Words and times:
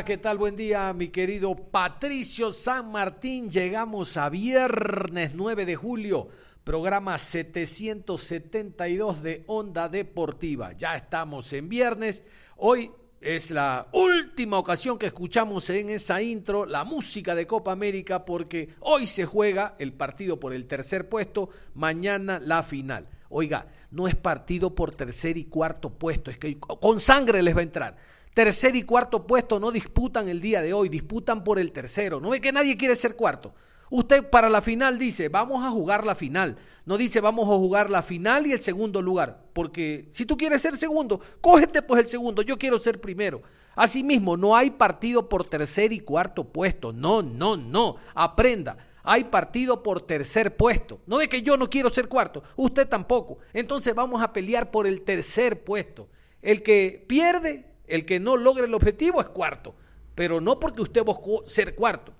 ¿Qué 0.00 0.16
tal? 0.16 0.38
Buen 0.38 0.56
día, 0.56 0.90
mi 0.94 1.08
querido 1.08 1.54
Patricio 1.54 2.50
San 2.50 2.90
Martín. 2.90 3.50
Llegamos 3.50 4.16
a 4.16 4.30
viernes 4.30 5.34
9 5.34 5.66
de 5.66 5.76
julio, 5.76 6.28
programa 6.64 7.18
772 7.18 9.22
de 9.22 9.44
Onda 9.48 9.90
Deportiva. 9.90 10.72
Ya 10.72 10.96
estamos 10.96 11.52
en 11.52 11.68
viernes. 11.68 12.22
Hoy 12.56 12.90
es 13.20 13.50
la 13.50 13.88
última 13.92 14.58
ocasión 14.58 14.98
que 14.98 15.06
escuchamos 15.06 15.68
en 15.68 15.90
esa 15.90 16.22
intro 16.22 16.64
la 16.64 16.84
música 16.84 17.34
de 17.34 17.46
Copa 17.46 17.72
América 17.72 18.24
porque 18.24 18.74
hoy 18.80 19.06
se 19.06 19.26
juega 19.26 19.74
el 19.78 19.92
partido 19.92 20.40
por 20.40 20.54
el 20.54 20.66
tercer 20.66 21.10
puesto, 21.10 21.50
mañana 21.74 22.40
la 22.40 22.62
final. 22.62 23.10
Oiga, 23.28 23.66
no 23.90 24.08
es 24.08 24.16
partido 24.16 24.74
por 24.74 24.94
tercer 24.94 25.36
y 25.36 25.44
cuarto 25.44 25.90
puesto, 25.90 26.30
es 26.30 26.38
que 26.38 26.58
con 26.58 26.98
sangre 26.98 27.42
les 27.42 27.54
va 27.54 27.60
a 27.60 27.64
entrar. 27.64 28.21
Tercer 28.34 28.74
y 28.76 28.82
cuarto 28.82 29.26
puesto 29.26 29.60
no 29.60 29.70
disputan 29.70 30.28
el 30.28 30.40
día 30.40 30.62
de 30.62 30.72
hoy, 30.72 30.88
disputan 30.88 31.44
por 31.44 31.58
el 31.58 31.70
tercero. 31.70 32.18
No 32.20 32.30
ve 32.30 32.40
que 32.40 32.52
nadie 32.52 32.76
quiere 32.76 32.96
ser 32.96 33.14
cuarto. 33.14 33.54
Usted 33.90 34.30
para 34.30 34.48
la 34.48 34.62
final 34.62 34.98
dice, 34.98 35.28
vamos 35.28 35.62
a 35.62 35.70
jugar 35.70 36.06
la 36.06 36.14
final. 36.14 36.56
No 36.86 36.96
dice, 36.96 37.20
vamos 37.20 37.44
a 37.44 37.58
jugar 37.58 37.90
la 37.90 38.02
final 38.02 38.46
y 38.46 38.52
el 38.52 38.60
segundo 38.60 39.02
lugar. 39.02 39.44
Porque 39.52 40.08
si 40.10 40.24
tú 40.24 40.38
quieres 40.38 40.62
ser 40.62 40.78
segundo, 40.78 41.20
cógete 41.42 41.82
pues 41.82 42.00
el 42.00 42.06
segundo. 42.06 42.40
Yo 42.40 42.56
quiero 42.56 42.78
ser 42.78 43.02
primero. 43.02 43.42
Asimismo, 43.74 44.38
no 44.38 44.56
hay 44.56 44.70
partido 44.70 45.28
por 45.28 45.46
tercer 45.46 45.92
y 45.92 46.00
cuarto 46.00 46.44
puesto. 46.44 46.94
No, 46.94 47.22
no, 47.22 47.58
no. 47.58 47.96
Aprenda. 48.14 48.78
Hay 49.02 49.24
partido 49.24 49.82
por 49.82 50.00
tercer 50.00 50.56
puesto. 50.56 51.02
No 51.06 51.18
de 51.18 51.28
que 51.28 51.42
yo 51.42 51.58
no 51.58 51.68
quiero 51.68 51.90
ser 51.90 52.08
cuarto. 52.08 52.42
Usted 52.56 52.88
tampoco. 52.88 53.40
Entonces 53.52 53.94
vamos 53.94 54.22
a 54.22 54.32
pelear 54.32 54.70
por 54.70 54.86
el 54.86 55.02
tercer 55.02 55.64
puesto. 55.64 56.08
El 56.40 56.62
que 56.62 57.04
pierde, 57.06 57.71
el 57.92 58.06
que 58.06 58.18
no 58.18 58.38
logre 58.38 58.64
el 58.64 58.74
objetivo 58.74 59.20
es 59.20 59.28
cuarto. 59.28 59.74
Pero 60.14 60.40
no 60.40 60.58
porque 60.58 60.80
usted 60.80 61.04
buscó 61.04 61.44
ser 61.46 61.74
cuarto. 61.74 62.12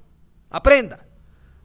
Aprenda. 0.51 1.07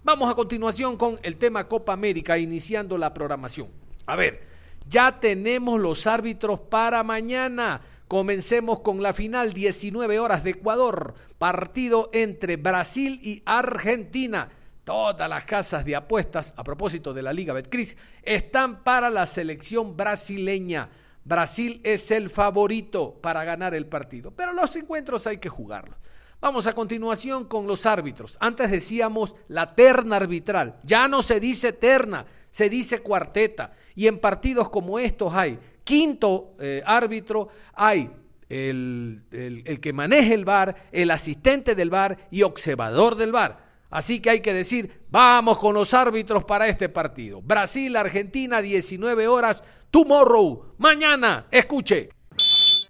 Vamos 0.04 0.32
a 0.32 0.36
continuación 0.36 0.96
con 0.96 1.20
el 1.24 1.36
tema 1.36 1.68
Copa 1.68 1.92
América, 1.92 2.38
iniciando 2.38 2.98
la 2.98 3.14
programación. 3.14 3.68
A 4.06 4.16
ver, 4.16 4.44
ya 4.88 5.20
tenemos 5.20 5.78
los 5.82 6.08
árbitros 6.08 6.62
para 6.62 7.04
mañana. 7.04 7.82
Comencemos 8.08 8.80
con 8.80 9.04
la 9.04 9.14
final, 9.14 9.52
19 9.52 10.20
horas 10.20 10.46
de 10.46 10.52
Ecuador, 10.52 11.14
partido 11.38 12.10
entre 12.14 12.56
Brasil 12.56 13.20
y 13.22 13.44
Argentina. 13.46 14.50
Todas 14.86 15.30
las 15.30 15.44
casas 15.44 15.84
de 15.84 15.98
apuestas, 15.98 16.54
a 16.56 16.64
propósito 16.64 17.14
de 17.14 17.24
la 17.24 17.34
Liga 17.34 17.52
Betcris, 17.52 17.98
están 18.24 18.86
para 18.86 19.10
la 19.10 19.26
selección 19.26 19.98
brasileña. 19.98 20.90
Brasil 21.28 21.82
es 21.84 22.10
el 22.12 22.30
favorito 22.30 23.20
para 23.22 23.44
ganar 23.44 23.76
el 23.76 23.86
partido, 23.86 24.32
pero 24.32 24.54
los 24.54 24.74
encuentros 24.78 25.28
hay 25.28 25.38
que 25.38 25.50
jugarlos. 25.50 25.98
Vamos 26.40 26.68
a 26.68 26.74
continuación 26.74 27.46
con 27.46 27.68
los 27.68 27.86
árbitros. 27.86 28.38
Antes 28.40 28.72
decíamos 28.72 29.36
la 29.50 29.76
terna 29.76 30.16
arbitral. 30.16 30.78
Ya 30.84 31.08
no 31.10 31.24
se 31.24 31.42
dice 31.42 31.74
terna, 31.74 32.26
se 32.50 32.70
dice 32.70 33.00
cuarteta. 33.00 33.74
Y 33.96 34.08
en 34.08 34.20
partidos 34.20 34.70
como 34.70 35.00
estos 35.00 35.34
hay 35.34 35.60
quinto 35.84 36.56
eh, 36.60 36.82
árbitro, 36.86 37.50
hay 37.74 38.10
el, 38.48 39.24
el, 39.32 39.80
que 39.82 39.92
maneja 39.92 40.34
el 40.34 40.46
VAR, 40.46 40.76
el 40.94 41.12
asistente 41.12 41.76
del 41.76 41.90
VAR 41.90 42.18
y 42.32 42.44
observador 42.44 43.16
del 43.16 43.34
VAR. 43.34 43.67
Así 43.90 44.20
que 44.20 44.30
hay 44.30 44.42
que 44.42 44.54
decir, 44.54 45.06
vamos 45.10 45.58
con 45.58 45.74
los 45.74 45.94
árbitros 45.94 46.44
para 46.44 46.68
este 46.68 46.90
partido. 46.90 47.42
Brasil, 47.42 47.96
Argentina, 47.96 48.62
19 48.62 49.28
horas, 49.28 49.64
tomorrow, 49.92 50.74
mañana, 50.78 51.48
escuche. 51.52 52.10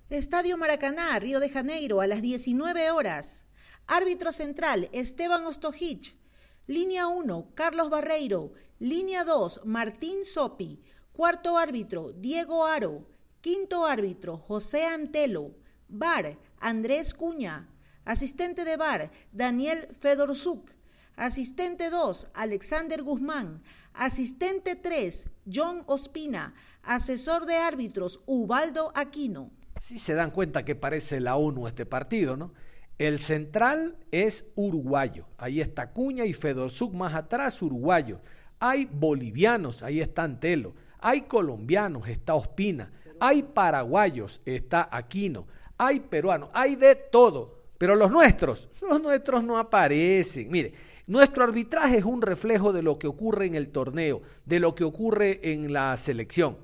Estadio 0.09 0.57
Maracaná, 0.57 1.19
Río 1.19 1.39
de 1.39 1.49
Janeiro, 1.49 2.01
a 2.01 2.07
las 2.07 2.21
19 2.21 2.91
horas. 2.91 3.45
Árbitro 3.85 4.31
central, 4.31 4.89
Esteban 4.91 5.45
Ostojich. 5.45 6.17
Línea 6.65 7.07
1, 7.07 7.51
Carlos 7.53 7.89
Barreiro. 7.89 8.53
Línea 8.79 9.23
2, 9.23 9.61
Martín 9.65 10.25
Sopi. 10.25 10.81
Cuarto 11.11 11.57
árbitro, 11.57 12.11
Diego 12.13 12.65
Aro. 12.65 13.07
Quinto 13.41 13.85
árbitro, 13.85 14.37
José 14.37 14.85
Antelo. 14.85 15.55
VAR, 15.87 16.37
Andrés 16.59 17.13
Cuña. 17.13 17.69
Asistente 18.03 18.65
de 18.65 18.77
VAR, 18.77 19.11
Daniel 19.31 19.87
Fedorzuk. 19.99 20.76
Asistente 21.17 21.89
2, 21.89 22.27
Alexander 22.35 23.01
Guzmán. 23.01 23.63
Asistente 23.95 24.75
3, 24.75 25.25
John 25.51 25.81
Ospina. 25.87 26.53
Asesor 26.83 27.47
de 27.47 27.55
árbitros, 27.55 28.21
Ubaldo 28.27 28.91
Aquino. 28.95 29.49
Si 29.81 29.97
se 29.97 30.13
dan 30.13 30.29
cuenta 30.29 30.63
que 30.63 30.75
parece 30.75 31.19
la 31.19 31.35
ONU 31.35 31.67
este 31.67 31.87
partido, 31.87 32.37
¿no? 32.37 32.53
El 32.99 33.17
central 33.17 33.97
es 34.11 34.45
uruguayo. 34.55 35.25
Ahí 35.39 35.59
está 35.59 35.91
Cuña 35.91 36.23
y 36.25 36.33
Fedorzuk 36.33 36.93
más 36.93 37.15
atrás, 37.15 37.63
uruguayo. 37.63 38.21
Hay 38.59 38.85
bolivianos, 38.85 39.81
ahí 39.81 40.01
está 40.01 40.23
Antelo. 40.23 40.75
Hay 40.99 41.21
colombianos, 41.21 42.07
está 42.07 42.35
Ospina. 42.35 42.91
Hay 43.19 43.41
paraguayos, 43.41 44.41
está 44.45 44.87
Aquino. 44.91 45.47
Hay 45.79 45.99
peruanos, 45.99 46.49
hay 46.53 46.75
de 46.75 46.93
todo. 46.93 47.57
Pero 47.77 47.95
los 47.95 48.11
nuestros, 48.11 48.69
los 48.87 49.01
nuestros 49.01 49.43
no 49.43 49.57
aparecen. 49.57 50.49
Mire, 50.49 50.73
nuestro 51.07 51.45
arbitraje 51.45 51.97
es 51.97 52.03
un 52.03 52.21
reflejo 52.21 52.73
de 52.73 52.83
lo 52.83 52.99
que 52.99 53.07
ocurre 53.07 53.45
en 53.45 53.55
el 53.55 53.69
torneo, 53.69 54.21
de 54.45 54.59
lo 54.59 54.75
que 54.75 54.83
ocurre 54.83 55.39
en 55.53 55.71
la 55.71 55.95
selección. 55.95 56.57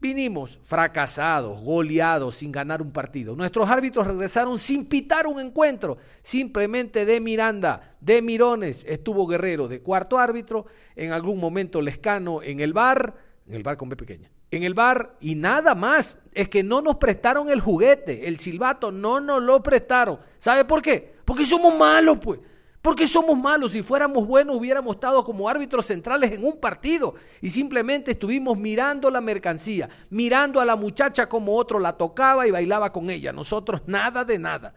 Vinimos 0.00 0.58
fracasados, 0.62 1.60
goleados, 1.60 2.36
sin 2.36 2.50
ganar 2.50 2.80
un 2.82 2.90
partido. 2.90 3.36
Nuestros 3.36 3.68
árbitros 3.68 4.06
regresaron 4.06 4.58
sin 4.58 4.86
pitar 4.86 5.26
un 5.26 5.38
encuentro, 5.38 5.98
simplemente 6.22 7.04
de 7.04 7.20
Miranda, 7.20 7.96
de 8.00 8.22
Mirones, 8.22 8.84
estuvo 8.88 9.26
Guerrero 9.26 9.68
de 9.68 9.82
cuarto 9.82 10.18
árbitro, 10.18 10.66
en 10.96 11.12
algún 11.12 11.38
momento 11.38 11.82
Lescano 11.82 12.42
en 12.42 12.60
el 12.60 12.72
bar, 12.72 13.14
en 13.46 13.54
el 13.54 13.62
bar 13.62 13.76
con 13.76 13.90
B 13.90 13.96
pequeña, 13.96 14.30
en 14.50 14.62
el 14.62 14.74
bar 14.74 15.16
y 15.20 15.34
nada 15.34 15.74
más. 15.74 16.18
Es 16.32 16.48
que 16.48 16.62
no 16.62 16.80
nos 16.80 16.96
prestaron 16.96 17.50
el 17.50 17.60
juguete, 17.60 18.26
el 18.26 18.38
silbato, 18.38 18.90
no 18.90 19.20
nos 19.20 19.42
lo 19.42 19.62
prestaron. 19.62 20.18
¿Sabe 20.38 20.64
por 20.64 20.80
qué? 20.80 21.14
Porque 21.24 21.44
somos 21.44 21.76
malos, 21.76 22.18
pues. 22.20 22.40
Porque 22.82 23.06
somos 23.06 23.38
malos. 23.38 23.72
Si 23.72 23.82
fuéramos 23.82 24.26
buenos, 24.26 24.56
hubiéramos 24.56 24.94
estado 24.94 25.24
como 25.24 25.48
árbitros 25.48 25.86
centrales 25.86 26.32
en 26.32 26.44
un 26.44 26.58
partido 26.58 27.14
y 27.40 27.50
simplemente 27.50 28.12
estuvimos 28.12 28.56
mirando 28.56 29.10
la 29.10 29.20
mercancía, 29.20 29.88
mirando 30.08 30.60
a 30.60 30.64
la 30.64 30.76
muchacha 30.76 31.28
como 31.28 31.56
otro 31.56 31.78
la 31.78 31.96
tocaba 31.96 32.46
y 32.46 32.50
bailaba 32.50 32.92
con 32.92 33.10
ella. 33.10 33.32
Nosotros 33.32 33.82
nada 33.86 34.24
de 34.24 34.38
nada. 34.38 34.74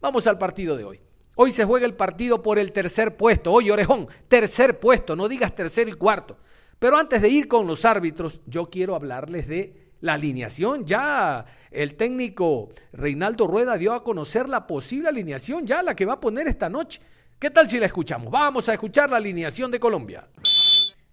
Vamos 0.00 0.26
al 0.26 0.38
partido 0.38 0.76
de 0.76 0.84
hoy. 0.84 1.00
Hoy 1.36 1.52
se 1.52 1.64
juega 1.64 1.86
el 1.86 1.94
partido 1.94 2.42
por 2.42 2.58
el 2.58 2.72
tercer 2.72 3.16
puesto. 3.16 3.52
Oye, 3.52 3.72
orejón, 3.72 4.08
tercer 4.26 4.78
puesto, 4.78 5.16
no 5.16 5.28
digas 5.28 5.54
tercer 5.54 5.88
y 5.88 5.92
cuarto. 5.92 6.36
Pero 6.78 6.96
antes 6.96 7.22
de 7.22 7.28
ir 7.28 7.48
con 7.48 7.66
los 7.66 7.84
árbitros, 7.84 8.42
yo 8.46 8.68
quiero 8.68 8.94
hablarles 8.94 9.48
de 9.48 9.92
la 10.00 10.14
alineación. 10.14 10.84
Ya 10.84 11.46
el 11.70 11.94
técnico 11.94 12.70
Reinaldo 12.92 13.46
Rueda 13.46 13.78
dio 13.78 13.94
a 13.94 14.04
conocer 14.04 14.48
la 14.48 14.66
posible 14.66 15.08
alineación, 15.08 15.66
ya 15.66 15.82
la 15.82 15.96
que 15.96 16.06
va 16.06 16.14
a 16.14 16.20
poner 16.20 16.46
esta 16.46 16.68
noche. 16.68 17.00
¿Qué 17.38 17.50
tal 17.50 17.68
si 17.68 17.78
la 17.78 17.86
escuchamos? 17.86 18.32
Vamos 18.32 18.68
a 18.68 18.72
escuchar 18.72 19.08
la 19.10 19.18
alineación 19.18 19.70
de 19.70 19.78
Colombia. 19.78 20.26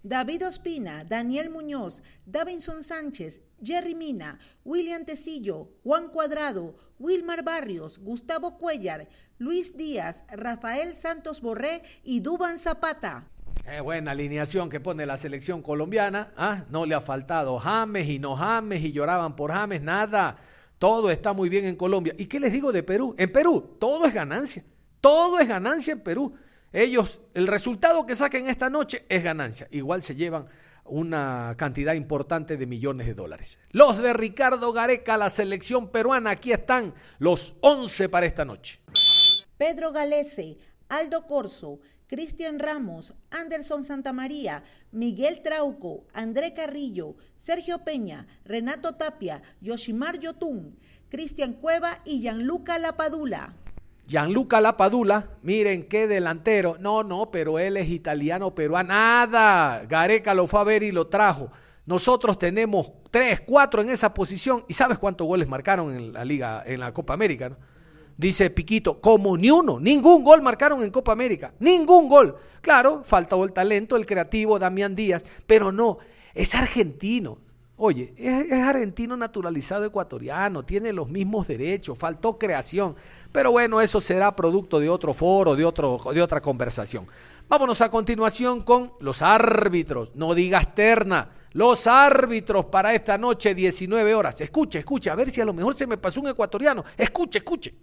David 0.02 0.48
Ospina, 0.48 1.04
Daniel 1.04 1.50
Muñoz, 1.50 2.02
Davinson 2.24 2.82
Sánchez, 2.82 3.40
Jerry 3.62 3.94
Mina, 3.94 4.40
William 4.64 5.04
Tecillo, 5.04 5.68
Juan 5.84 6.08
Cuadrado, 6.08 6.74
Wilmar 6.98 7.44
Barrios, 7.44 8.00
Gustavo 8.00 8.58
Cuellar, 8.58 9.08
Luis 9.38 9.76
Díaz, 9.76 10.24
Rafael 10.28 10.96
Santos 10.96 11.40
Borré 11.40 11.84
y 12.02 12.18
Duban 12.18 12.58
Zapata. 12.58 13.28
Qué 13.64 13.80
buena 13.80 14.10
alineación 14.10 14.68
que 14.68 14.80
pone 14.80 15.06
la 15.06 15.18
selección 15.18 15.62
colombiana. 15.62 16.32
¿ah? 16.36 16.64
No 16.70 16.86
le 16.86 16.96
ha 16.96 17.00
faltado 17.00 17.56
James 17.60 18.08
y 18.08 18.18
no 18.18 18.34
James 18.34 18.82
y 18.82 18.90
lloraban 18.90 19.36
por 19.36 19.52
James, 19.52 19.80
nada. 19.80 20.38
Todo 20.80 21.08
está 21.08 21.32
muy 21.32 21.48
bien 21.48 21.66
en 21.66 21.76
Colombia. 21.76 22.16
¿Y 22.18 22.26
qué 22.26 22.40
les 22.40 22.50
digo 22.50 22.72
de 22.72 22.82
Perú? 22.82 23.14
En 23.16 23.30
Perú 23.30 23.76
todo 23.78 24.06
es 24.06 24.12
ganancia. 24.12 24.64
Todo 25.00 25.38
es 25.38 25.48
ganancia 25.48 25.92
en 25.92 26.00
Perú. 26.00 26.34
Ellos, 26.72 27.20
el 27.34 27.46
resultado 27.46 28.06
que 28.06 28.16
saquen 28.16 28.48
esta 28.48 28.68
noche 28.68 29.04
es 29.08 29.22
ganancia. 29.22 29.68
Igual 29.70 30.02
se 30.02 30.14
llevan 30.14 30.46
una 30.84 31.54
cantidad 31.56 31.94
importante 31.94 32.56
de 32.56 32.66
millones 32.66 33.06
de 33.06 33.14
dólares. 33.14 33.58
Los 33.70 33.98
de 33.98 34.12
Ricardo 34.12 34.72
Gareca, 34.72 35.16
la 35.16 35.30
selección 35.30 35.90
peruana, 35.90 36.30
aquí 36.30 36.52
están 36.52 36.94
los 37.18 37.54
11 37.60 38.08
para 38.08 38.26
esta 38.26 38.44
noche. 38.44 38.80
Pedro 39.56 39.92
Galese, 39.92 40.58
Aldo 40.88 41.26
Corso, 41.26 41.80
Cristian 42.06 42.58
Ramos, 42.58 43.14
Anderson 43.30 43.82
Santamaría, 43.82 44.62
Miguel 44.92 45.42
Trauco, 45.42 46.06
André 46.12 46.54
Carrillo, 46.54 47.16
Sergio 47.34 47.84
Peña, 47.84 48.26
Renato 48.44 48.94
Tapia, 48.94 49.42
Yoshimar 49.60 50.20
Yotun, 50.20 50.78
Cristian 51.08 51.54
Cueva 51.54 52.00
y 52.04 52.20
Gianluca 52.20 52.78
Lapadula. 52.78 53.56
Gianluca 54.06 54.60
Lapadula, 54.60 55.30
miren 55.42 55.84
qué 55.88 56.06
delantero. 56.06 56.76
No, 56.78 57.02
no, 57.02 57.30
pero 57.30 57.58
él 57.58 57.76
es 57.76 57.88
italiano 57.88 58.54
peruano. 58.54 58.90
Nada. 58.90 59.84
Gareca 59.88 60.32
lo 60.34 60.46
fue 60.46 60.60
a 60.60 60.64
ver 60.64 60.82
y 60.82 60.92
lo 60.92 61.08
trajo. 61.08 61.50
Nosotros 61.86 62.38
tenemos 62.38 62.92
tres, 63.10 63.40
cuatro 63.40 63.82
en 63.82 63.90
esa 63.90 64.14
posición. 64.14 64.64
¿Y 64.68 64.74
sabes 64.74 64.98
cuántos 64.98 65.26
goles 65.26 65.48
marcaron 65.48 65.94
en 65.94 66.12
la 66.12 66.24
Liga, 66.24 66.62
en 66.66 66.80
la 66.80 66.92
Copa 66.92 67.14
América? 67.14 67.56
Dice 68.16 68.48
Piquito, 68.50 69.00
como 69.00 69.36
ni 69.36 69.50
uno, 69.50 69.78
ningún 69.78 70.24
gol 70.24 70.40
marcaron 70.40 70.82
en 70.82 70.90
Copa 70.90 71.12
América, 71.12 71.52
ningún 71.58 72.08
gol. 72.08 72.36
Claro, 72.62 73.02
faltó 73.04 73.44
el 73.44 73.52
talento, 73.52 73.94
el 73.96 74.06
creativo 74.06 74.58
Damián 74.58 74.94
Díaz, 74.94 75.22
pero 75.46 75.70
no, 75.70 75.98
es 76.32 76.54
argentino. 76.54 77.38
Oye, 77.78 78.14
es, 78.16 78.52
argentino 78.52 79.18
naturalizado 79.18 79.84
ecuatoriano, 79.84 80.64
tiene 80.64 80.94
los 80.94 81.10
mismos 81.10 81.46
derechos, 81.46 81.98
faltó 81.98 82.38
creación. 82.38 82.96
Pero 83.32 83.52
bueno, 83.52 83.82
eso 83.82 84.00
será 84.00 84.34
producto 84.34 84.80
de 84.80 84.88
otro 84.88 85.12
foro, 85.12 85.54
de, 85.54 85.64
otro, 85.64 86.00
de 86.14 86.22
otra 86.22 86.40
conversación. 86.40 87.06
Vámonos 87.48 87.82
a 87.82 87.90
continuación 87.90 88.62
con 88.62 88.92
los 89.00 89.20
árbitros. 89.20 90.16
No 90.16 90.34
digas 90.34 90.74
terna. 90.74 91.30
Los 91.52 91.86
árbitros 91.86 92.66
para 92.66 92.94
esta 92.94 93.18
noche, 93.18 93.54
19 93.54 94.14
horas. 94.14 94.40
Escuche, 94.40 94.78
escuche, 94.78 95.10
a 95.10 95.14
ver 95.14 95.30
si 95.30 95.42
a 95.42 95.44
lo 95.44 95.52
mejor 95.52 95.74
se 95.74 95.86
me 95.86 95.98
pasó 95.98 96.20
un 96.20 96.28
ecuatoriano. 96.28 96.84
Escuche, 96.96 97.38
escuche. 97.38 97.74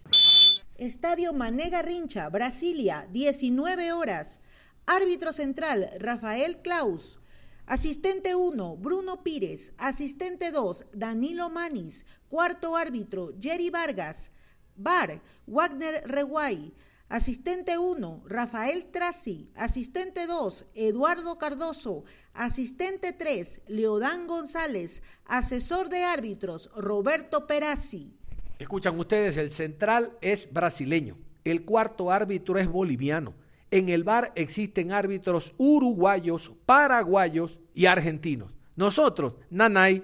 Estadio 0.78 1.34
Mané 1.34 1.70
Garrincha, 1.70 2.30
Brasilia, 2.30 3.08
19 3.12 3.94
horas. 3.94 4.40
Árbitro 4.88 5.32
central, 5.32 5.90
Rafael 6.00 6.58
Klaus. 6.58 7.20
Asistente 7.66 8.36
1, 8.36 8.78
Bruno 8.78 9.24
Pires. 9.24 9.72
Asistente 9.78 10.52
2, 10.52 10.86
Danilo 10.94 11.50
Manis. 11.50 12.06
Cuarto 12.28 12.76
árbitro, 12.76 13.34
Jerry 13.40 13.70
Vargas. 13.70 14.32
Bar, 14.76 15.22
Wagner 15.48 16.04
Reguay. 16.06 16.74
Asistente 17.08 17.78
1, 17.78 18.24
Rafael 18.28 18.92
Trasi. 18.92 19.50
Asistente 19.56 20.28
2, 20.28 20.66
Eduardo 20.74 21.38
Cardoso. 21.38 22.04
Asistente 22.34 23.14
3, 23.14 23.62
Leodán 23.68 24.28
González. 24.28 25.02
Asesor 25.26 25.88
de 25.88 26.04
árbitros, 26.04 26.70
Roberto 26.76 27.48
Perazzi. 27.48 28.14
Escuchan 28.60 29.00
ustedes, 29.00 29.38
el 29.38 29.52
central 29.52 30.18
es 30.20 30.52
brasileño. 30.52 31.18
El 31.46 31.64
cuarto 31.64 32.12
árbitro 32.12 32.58
es 32.58 32.68
boliviano. 32.68 33.34
En 33.74 33.90
el 33.90 34.04
bar 34.04 34.32
existen 34.36 34.92
árbitros 34.92 35.52
uruguayos, 35.58 36.52
paraguayos 36.64 37.58
y 37.74 37.88
argentinos. 37.88 38.54
Nosotros, 38.76 39.34
Nanay, 39.50 40.04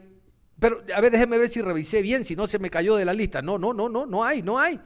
pero 0.59 0.81
a 0.91 0.99
ver, 0.99 1.11
déjeme 1.11 1.37
ver 1.37 1.51
si 1.51 1.61
revisé 1.61 2.01
bien, 2.01 2.25
si 2.25 2.35
no 2.35 2.47
se 2.47 2.57
me 2.57 2.71
cayó 2.71 2.95
de 2.95 3.05
la 3.05 3.13
lista. 3.13 3.43
No, 3.43 3.59
no, 3.59 3.71
no, 3.71 3.87
no, 3.87 4.07
no 4.07 4.23
hay, 4.23 4.41
no 4.41 4.57
hay. 4.57 4.79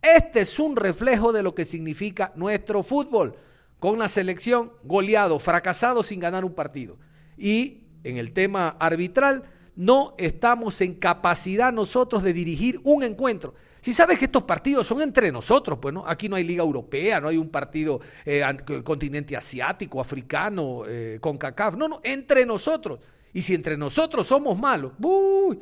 Este 0.00 0.40
es 0.40 0.58
un 0.58 0.74
reflejo 0.74 1.32
de 1.32 1.42
lo 1.42 1.54
que 1.54 1.66
significa 1.66 2.32
nuestro 2.34 2.82
fútbol, 2.82 3.36
con 3.78 3.98
la 3.98 4.08
selección 4.08 4.72
goleado, 4.84 5.38
fracasado 5.38 6.02
sin 6.02 6.18
ganar 6.18 6.46
un 6.46 6.54
partido. 6.54 6.96
Y 7.36 7.82
en 8.04 8.16
el 8.16 8.32
tema 8.32 8.74
arbitral, 8.80 9.42
no 9.76 10.14
estamos 10.16 10.80
en 10.80 10.94
capacidad 10.94 11.74
nosotros 11.74 12.22
de 12.22 12.32
dirigir 12.32 12.80
un 12.84 13.02
encuentro. 13.02 13.52
Si 13.80 13.94
sabes 13.94 14.18
que 14.18 14.26
estos 14.26 14.42
partidos 14.42 14.86
son 14.86 15.00
entre 15.00 15.32
nosotros, 15.32 15.78
pues 15.80 15.94
no, 15.94 16.06
aquí 16.06 16.28
no 16.28 16.36
hay 16.36 16.44
liga 16.44 16.62
europea, 16.62 17.20
no 17.20 17.28
hay 17.28 17.36
un 17.36 17.48
partido 17.48 18.00
eh, 18.24 18.42
continente 18.84 19.36
asiático, 19.36 20.00
africano, 20.00 20.82
eh, 20.86 21.18
con 21.20 21.36
CACAF, 21.36 21.76
no, 21.76 21.88
no, 21.88 22.00
entre 22.02 22.44
nosotros. 22.44 23.00
Y 23.32 23.42
si 23.42 23.54
entre 23.54 23.76
nosotros 23.76 24.26
somos 24.26 24.58
malos, 24.58 24.92
¡uy! 25.00 25.60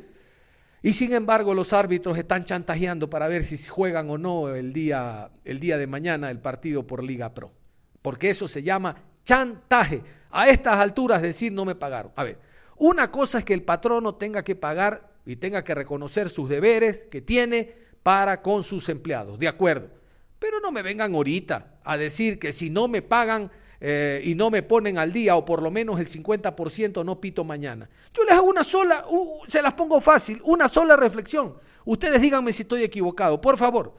y 0.81 0.93
sin 0.93 1.13
embargo 1.13 1.53
los 1.53 1.73
árbitros 1.73 2.17
están 2.17 2.45
chantajeando 2.45 3.09
para 3.09 3.27
ver 3.27 3.43
si 3.43 3.57
juegan 3.67 4.09
o 4.09 4.17
no 4.17 4.53
el 4.53 4.71
día, 4.71 5.31
el 5.43 5.59
día 5.59 5.77
de 5.77 5.87
mañana 5.87 6.31
el 6.31 6.39
partido 6.39 6.87
por 6.87 7.03
Liga 7.03 7.33
Pro. 7.33 7.51
Porque 8.01 8.29
eso 8.29 8.47
se 8.47 8.63
llama 8.63 8.95
chantaje. 9.25 10.01
A 10.31 10.47
estas 10.47 10.75
alturas 10.75 11.21
decir 11.21 11.51
no 11.51 11.65
me 11.65 11.75
pagaron. 11.75 12.11
A 12.15 12.23
ver, 12.23 12.39
una 12.77 13.11
cosa 13.11 13.39
es 13.39 13.45
que 13.45 13.53
el 13.53 13.63
patrono 13.63 14.15
tenga 14.15 14.43
que 14.43 14.55
pagar 14.55 15.09
y 15.25 15.35
tenga 15.35 15.63
que 15.63 15.75
reconocer 15.75 16.29
sus 16.29 16.49
deberes 16.49 17.07
que 17.11 17.21
tiene 17.21 17.75
para 18.03 18.41
con 18.41 18.63
sus 18.63 18.89
empleados, 18.89 19.39
de 19.39 19.47
acuerdo. 19.47 19.89
Pero 20.39 20.59
no 20.59 20.71
me 20.71 20.81
vengan 20.81 21.13
ahorita 21.13 21.79
a 21.83 21.97
decir 21.97 22.39
que 22.39 22.53
si 22.53 22.69
no 22.69 22.87
me 22.87 23.01
pagan 23.01 23.51
eh, 23.81 24.21
y 24.23 24.35
no 24.35 24.49
me 24.49 24.63
ponen 24.63 24.97
al 24.97 25.13
día 25.13 25.35
o 25.35 25.45
por 25.45 25.61
lo 25.61 25.71
menos 25.71 25.99
el 25.99 26.07
50% 26.07 27.03
no 27.03 27.19
pito 27.21 27.43
mañana. 27.43 27.89
Yo 28.13 28.23
les 28.23 28.33
hago 28.33 28.47
una 28.47 28.63
sola, 28.63 29.05
se 29.47 29.61
las 29.61 29.73
pongo 29.73 30.01
fácil, 30.01 30.41
una 30.43 30.67
sola 30.67 30.95
reflexión. 30.95 31.55
Ustedes 31.85 32.21
díganme 32.21 32.53
si 32.53 32.63
estoy 32.63 32.83
equivocado, 32.83 33.39
por 33.39 33.57
favor. 33.57 33.95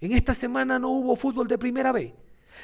En 0.00 0.12
esta 0.12 0.34
semana 0.34 0.78
no 0.78 0.90
hubo 0.90 1.16
fútbol 1.16 1.48
de 1.48 1.58
primera 1.58 1.92
B. 1.92 2.14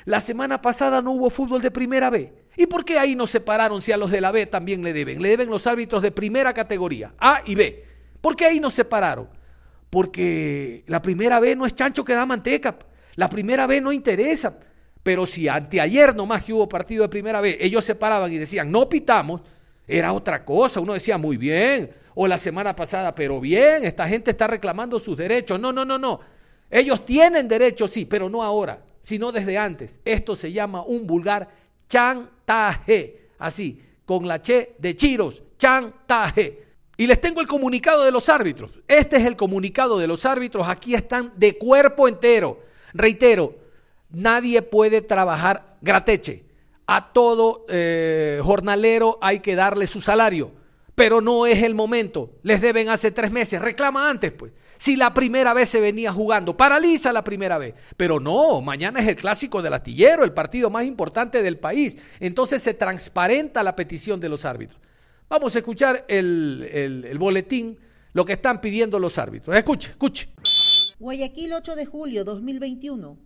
La 0.05 0.21
semana 0.21 0.61
pasada 0.61 1.01
no 1.01 1.13
hubo 1.13 1.31
fútbol 1.31 1.63
de 1.63 1.71
primera 1.71 2.11
B. 2.11 2.33
¿Y 2.57 2.67
por 2.67 2.85
qué 2.85 2.99
ahí 2.99 3.17
no 3.17 3.27
separaron 3.27 3.81
si 3.81 3.93
a 3.93 3.97
los 3.97 4.11
de 4.11 4.21
la 4.21 4.33
B 4.33 4.47
también 4.47 4.83
le 4.83 4.93
deben? 4.93 5.23
Le 5.23 5.31
deben 5.31 5.49
los 5.49 5.67
árbitros 5.67 6.03
de 6.03 6.11
primera 6.11 6.53
categoría, 6.53 7.15
A 7.19 7.43
y 7.45 7.55
B. 7.55 7.85
¿Por 8.21 8.37
qué 8.37 8.47
ahí 8.47 8.61
no 8.61 8.71
separaron? 8.71 9.29
Porque 9.95 10.83
la 10.89 11.01
primera 11.01 11.39
B 11.39 11.55
no 11.55 11.67
es 11.67 11.75
chancho 11.77 12.05
que 12.05 12.15
da 12.15 12.27
manteca. 12.27 12.77
La 13.15 13.31
primera 13.31 13.69
B 13.69 13.81
no 13.81 13.93
interesa. 13.93 14.59
Pero 15.05 15.25
si 15.25 15.47
anteayer 15.47 16.17
nomás 16.17 16.43
que 16.43 16.53
hubo 16.53 16.69
partido 16.69 17.03
de 17.03 17.09
primera 17.09 17.41
B, 17.41 17.59
ellos 17.61 17.85
se 17.85 17.95
paraban 17.95 18.33
y 18.33 18.37
decían, 18.39 18.73
no 18.73 18.89
pitamos, 18.89 19.43
era 19.87 20.13
otra 20.13 20.45
cosa. 20.45 20.81
Uno 20.81 20.95
decía, 20.95 21.17
muy 21.17 21.37
bien. 21.37 21.93
O 22.17 22.27
la 22.27 22.39
semana 22.39 22.75
pasada, 22.75 23.15
pero 23.15 23.41
bien, 23.41 23.85
esta 23.85 24.09
gente 24.09 24.33
está 24.33 24.49
reclamando 24.49 24.99
sus 24.99 25.17
derechos. 25.17 25.61
No, 25.61 25.73
no, 25.73 25.85
no, 25.85 25.97
no. 25.97 26.19
Ellos 26.69 27.07
tienen 27.07 27.47
derechos, 27.47 27.93
sí, 27.93 28.05
pero 28.05 28.29
no 28.29 28.43
ahora, 28.43 28.83
sino 29.01 29.31
desde 29.31 29.57
antes. 29.57 30.01
Esto 30.05 30.35
se 30.35 30.51
llama 30.51 30.83
un 30.83 31.07
vulgar 31.07 31.49
chantaje. 31.89 33.29
Así, 33.39 33.81
con 34.05 34.27
la 34.27 34.43
che 34.43 34.75
de 34.77 34.97
chiros, 34.97 35.41
chantaje. 35.57 36.64
Y 36.97 37.07
les 37.07 37.21
tengo 37.21 37.41
el 37.41 37.49
comunicado 37.49 38.05
de 38.05 38.13
los 38.13 38.29
árbitros. 38.29 38.71
Este 38.87 39.17
es 39.17 39.27
el 39.27 39.37
comunicado 39.37 39.99
de 39.99 40.07
los 40.07 40.25
árbitros. 40.25 40.69
Aquí 40.69 40.95
están 40.95 41.33
de 41.37 41.59
cuerpo 41.59 42.09
entero. 42.09 42.61
Reitero, 42.93 43.57
nadie 44.11 44.63
puede 44.63 45.03
trabajar 45.03 45.77
grateche. 45.81 46.45
A 46.87 47.13
todo 47.13 47.65
eh, 47.69 48.41
jornalero 48.43 49.19
hay 49.21 49.41
que 49.41 49.57
darle 49.57 49.87
su 49.87 50.01
salario. 50.01 50.53
Pero 50.95 51.21
no 51.21 51.47
es 51.47 51.63
el 51.63 51.75
momento. 51.75 52.31
Les 52.43 52.61
deben 52.61 52.89
hace 52.89 53.11
tres 53.11 53.33
meses. 53.33 53.61
Reclama 53.61 54.09
antes, 54.09 54.33
pues. 54.33 54.53
Si 54.79 54.97
la 54.97 55.15
primera 55.15 55.55
vez 55.55 55.69
se 55.71 55.81
venía 55.81 56.13
jugando, 56.13 56.57
paraliza 56.57 57.13
la 57.13 57.25
primera 57.25 57.59
vez. 57.59 57.75
Pero 57.97 58.21
no, 58.21 58.61
mañana 58.61 59.01
es 59.01 59.09
el 59.09 59.17
clásico 59.17 59.63
del 59.63 59.75
astillero, 59.75 60.25
el 60.25 60.33
partido 60.33 60.69
más 60.69 60.85
importante 60.85 61.43
del 61.43 61.59
país. 61.59 61.97
Entonces 62.21 62.63
se 62.63 62.75
transparenta 62.75 63.63
la 63.63 63.77
petición 63.77 64.21
de 64.21 64.29
los 64.29 64.45
árbitros. 64.45 64.81
Vamos 65.29 65.57
a 65.57 65.59
escuchar 65.59 66.05
el, 66.09 66.69
el, 66.71 67.19
boletín, 67.19 67.79
lo 68.13 68.25
que 68.25 68.35
están 68.35 68.61
pidiendo 68.61 68.99
los 68.99 69.19
árbitros. 69.19 69.57
Escuche, 69.57 69.91
escuche. 69.91 70.29
Guayaquil, 70.99 71.53
8 71.55 71.75
de 71.75 71.87
julio 71.87 72.25
2021. 72.25 73.19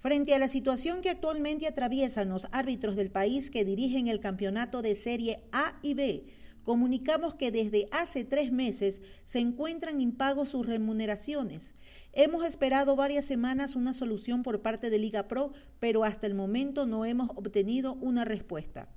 Frente 0.00 0.34
a 0.34 0.38
la 0.38 0.48
situación 0.48 1.02
que 1.02 1.10
actualmente 1.10 1.66
atraviesan 1.66 2.30
los 2.30 2.48
árbitros 2.52 2.96
del 2.96 3.10
país 3.10 3.50
que 3.50 3.64
dirigen 3.64 4.08
el 4.08 4.18
campeonato 4.18 4.82
de 4.82 4.96
Serie 4.96 5.44
A 5.52 5.78
y 5.82 5.94
B, 5.94 6.24
comunicamos 6.64 7.34
que 7.34 7.50
desde 7.50 7.86
hace 7.92 8.24
tres 8.24 8.50
meses 8.50 9.00
se 9.24 9.38
encuentran 9.38 10.00
impagos 10.00 10.50
sus 10.50 10.66
remuneraciones. 10.66 11.74
Hemos 12.12 12.44
esperado 12.44 12.96
varias 12.96 13.24
semanas 13.24 13.76
una 13.76 13.94
solución 13.94 14.42
por 14.42 14.62
parte 14.62 14.90
de 14.90 14.98
Liga 14.98 15.28
Pro, 15.28 15.52
pero 15.78 16.02
hasta 16.02 16.26
el 16.26 16.34
momento 16.34 16.86
no 16.86 17.04
hemos 17.04 17.30
obtenido 17.30 17.94
una 17.94 18.24
respuesta. 18.24 18.88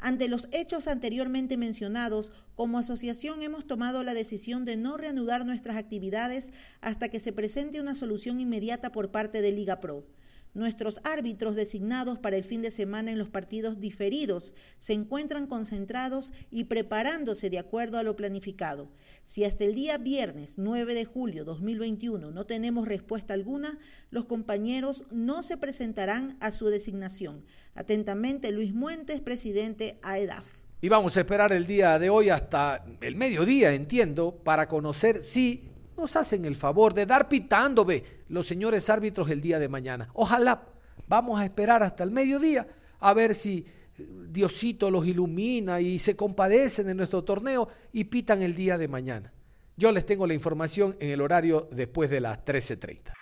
Ante 0.00 0.28
los 0.28 0.48
hechos 0.50 0.88
anteriormente 0.88 1.58
mencionados, 1.58 2.32
como 2.54 2.78
asociación 2.78 3.42
hemos 3.42 3.66
tomado 3.66 4.02
la 4.02 4.14
decisión 4.14 4.64
de 4.64 4.76
no 4.76 4.96
reanudar 4.96 5.44
nuestras 5.44 5.76
actividades 5.76 6.50
hasta 6.80 7.10
que 7.10 7.20
se 7.20 7.32
presente 7.32 7.80
una 7.80 7.94
solución 7.94 8.40
inmediata 8.40 8.92
por 8.92 9.10
parte 9.10 9.42
de 9.42 9.52
Liga 9.52 9.78
Pro. 9.80 10.06
Nuestros 10.52 11.00
árbitros 11.04 11.54
designados 11.54 12.18
para 12.18 12.36
el 12.36 12.42
fin 12.42 12.60
de 12.60 12.72
semana 12.72 13.12
en 13.12 13.18
los 13.18 13.28
partidos 13.28 13.78
diferidos 13.78 14.52
se 14.80 14.94
encuentran 14.94 15.46
concentrados 15.46 16.32
y 16.50 16.64
preparándose 16.64 17.50
de 17.50 17.60
acuerdo 17.60 17.98
a 17.98 18.02
lo 18.02 18.16
planificado. 18.16 18.88
Si 19.26 19.44
hasta 19.44 19.62
el 19.62 19.76
día 19.76 19.96
viernes 19.98 20.54
9 20.56 20.94
de 20.94 21.04
julio 21.04 21.44
2021 21.44 22.32
no 22.32 22.46
tenemos 22.46 22.88
respuesta 22.88 23.32
alguna, 23.32 23.78
los 24.10 24.24
compañeros 24.24 25.04
no 25.12 25.44
se 25.44 25.56
presentarán 25.56 26.36
a 26.40 26.50
su 26.50 26.66
designación. 26.66 27.44
Atentamente, 27.76 28.50
Luis 28.50 28.74
Muentes, 28.74 29.20
presidente 29.20 29.98
AEDAF. 30.02 30.58
Y 30.80 30.88
vamos 30.88 31.16
a 31.16 31.20
esperar 31.20 31.52
el 31.52 31.66
día 31.66 31.98
de 32.00 32.10
hoy 32.10 32.30
hasta 32.30 32.84
el 33.02 33.14
mediodía, 33.14 33.72
entiendo, 33.72 34.34
para 34.42 34.66
conocer 34.66 35.22
si 35.22 35.70
nos 36.00 36.16
hacen 36.16 36.44
el 36.44 36.56
favor 36.56 36.94
de 36.94 37.06
dar 37.06 37.28
pitando, 37.28 37.84
ve, 37.84 38.22
los 38.28 38.46
señores 38.46 38.88
árbitros 38.90 39.30
el 39.30 39.40
día 39.40 39.58
de 39.58 39.68
mañana. 39.68 40.08
Ojalá, 40.14 40.62
vamos 41.06 41.38
a 41.38 41.44
esperar 41.44 41.82
hasta 41.82 42.02
el 42.02 42.10
mediodía 42.10 42.66
a 43.00 43.14
ver 43.14 43.34
si 43.34 43.58
eh, 43.98 44.06
Diosito 44.28 44.90
los 44.90 45.06
ilumina 45.06 45.80
y 45.80 45.98
se 45.98 46.16
compadecen 46.16 46.88
en 46.88 46.96
nuestro 46.96 47.22
torneo 47.22 47.68
y 47.92 48.04
pitan 48.04 48.42
el 48.42 48.54
día 48.54 48.78
de 48.78 48.88
mañana. 48.88 49.32
Yo 49.76 49.92
les 49.92 50.04
tengo 50.04 50.26
la 50.26 50.34
información 50.34 50.96
en 50.98 51.10
el 51.10 51.20
horario 51.20 51.68
después 51.70 52.10
de 52.10 52.20
las 52.20 52.44
13.30. 52.44 53.12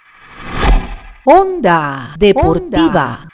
Onda 1.25 2.15
Deportiva. 2.19 3.29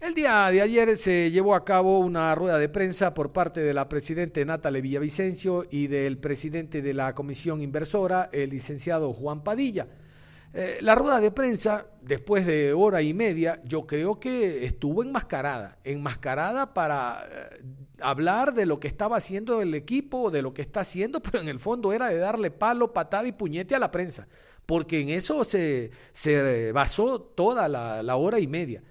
El 0.00 0.14
día 0.14 0.48
de 0.50 0.62
ayer 0.62 0.96
se 0.96 1.30
llevó 1.30 1.54
a 1.54 1.62
cabo 1.62 1.98
una 1.98 2.34
rueda 2.34 2.58
de 2.58 2.70
prensa 2.70 3.12
por 3.12 3.32
parte 3.32 3.60
de 3.60 3.74
la 3.74 3.86
presidenta 3.86 4.42
Natalie 4.42 4.80
Villavicencio 4.80 5.66
y 5.70 5.88
del 5.88 6.16
presidente 6.16 6.80
de 6.80 6.94
la 6.94 7.14
comisión 7.14 7.60
inversora, 7.60 8.30
el 8.32 8.48
licenciado 8.48 9.12
Juan 9.12 9.44
Padilla. 9.44 9.88
Eh, 10.54 10.78
la 10.80 10.94
rueda 10.94 11.20
de 11.20 11.30
prensa, 11.30 11.86
después 12.00 12.46
de 12.46 12.72
hora 12.72 13.02
y 13.02 13.12
media, 13.12 13.60
yo 13.62 13.86
creo 13.86 14.18
que 14.18 14.64
estuvo 14.64 15.02
enmascarada, 15.02 15.76
enmascarada 15.84 16.72
para 16.72 17.22
eh, 17.30 17.62
hablar 18.00 18.54
de 18.54 18.64
lo 18.64 18.80
que 18.80 18.88
estaba 18.88 19.18
haciendo 19.18 19.60
el 19.60 19.74
equipo, 19.74 20.30
de 20.30 20.40
lo 20.40 20.54
que 20.54 20.62
está 20.62 20.80
haciendo, 20.80 21.20
pero 21.22 21.40
en 21.42 21.48
el 21.48 21.58
fondo 21.58 21.92
era 21.92 22.08
de 22.08 22.16
darle 22.16 22.50
palo, 22.50 22.94
patada 22.94 23.28
y 23.28 23.32
puñete 23.32 23.74
a 23.74 23.78
la 23.78 23.90
prensa, 23.90 24.26
porque 24.64 24.98
en 25.02 25.10
eso 25.10 25.44
se, 25.44 25.90
se 26.12 26.72
basó 26.72 27.20
toda 27.20 27.68
la, 27.68 28.02
la 28.02 28.16
hora 28.16 28.40
y 28.40 28.46
media 28.46 28.82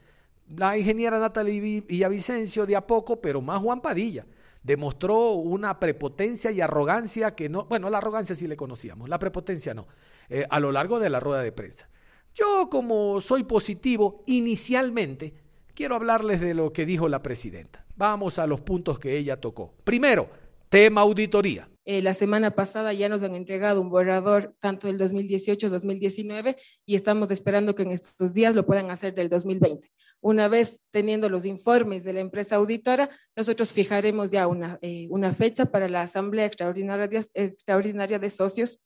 la 0.55 0.77
ingeniera 0.77 1.19
Natalie 1.19 1.81
Villavicencio 1.81 2.65
de 2.65 2.75
a 2.75 2.85
poco, 2.85 3.21
pero 3.21 3.41
más 3.41 3.61
Juan 3.61 3.81
Padilla, 3.81 4.25
demostró 4.63 5.31
una 5.31 5.79
prepotencia 5.79 6.51
y 6.51 6.61
arrogancia 6.61 7.35
que 7.35 7.49
no, 7.49 7.65
bueno, 7.65 7.89
la 7.89 7.99
arrogancia 7.99 8.35
sí 8.35 8.47
le 8.47 8.57
conocíamos, 8.57 9.09
la 9.09 9.19
prepotencia 9.19 9.73
no, 9.73 9.87
eh, 10.29 10.45
a 10.49 10.59
lo 10.59 10.71
largo 10.71 10.99
de 10.99 11.09
la 11.09 11.19
rueda 11.19 11.41
de 11.41 11.51
prensa. 11.51 11.89
Yo 12.33 12.69
como 12.69 13.21
soy 13.21 13.43
positivo, 13.43 14.23
inicialmente 14.27 15.33
quiero 15.73 15.95
hablarles 15.95 16.41
de 16.41 16.53
lo 16.53 16.71
que 16.71 16.85
dijo 16.85 17.07
la 17.09 17.23
presidenta. 17.23 17.85
Vamos 17.95 18.39
a 18.39 18.47
los 18.47 18.61
puntos 18.61 18.99
que 18.99 19.17
ella 19.17 19.39
tocó. 19.39 19.73
Primero, 19.83 20.29
tema 20.69 21.01
auditoría. 21.01 21.69
Eh, 21.91 22.03
la 22.03 22.13
semana 22.13 22.51
pasada 22.51 22.93
ya 22.93 23.10
nos 23.10 23.24
han 23.24 23.34
entregado 23.34 23.81
un 23.81 23.89
borrador 23.89 24.55
tanto 24.60 24.86
del 24.86 25.00
2018-2019 25.00 26.55
y 26.86 26.93
estamos 26.93 27.31
esperando 27.31 27.74
que 27.74 27.81
en 27.81 27.89
estos 27.89 28.31
días 28.31 28.53
lo 28.53 28.63
puedan 28.63 28.91
hacer 28.91 29.15
del 29.15 29.27
2020. 29.27 29.91
Una 30.22 30.48
vez 30.48 30.84
teniendo 30.91 31.29
los 31.29 31.46
informes 31.46 32.03
de 32.03 32.13
la 32.13 32.19
empresa 32.19 32.58
auditora, 32.58 33.10
nosotros 33.36 33.74
fijaremos 33.74 34.29
ya 34.29 34.46
una, 34.46 34.77
eh, 34.84 35.10
fecha 35.36 35.65
para 35.65 35.89
la 35.89 36.03
Asamblea 36.03 36.46
extraordinaria 36.46 37.08
de, 37.08 37.27
extraordinaria 37.34 38.19
de 38.19 38.29
Socios 38.29 38.79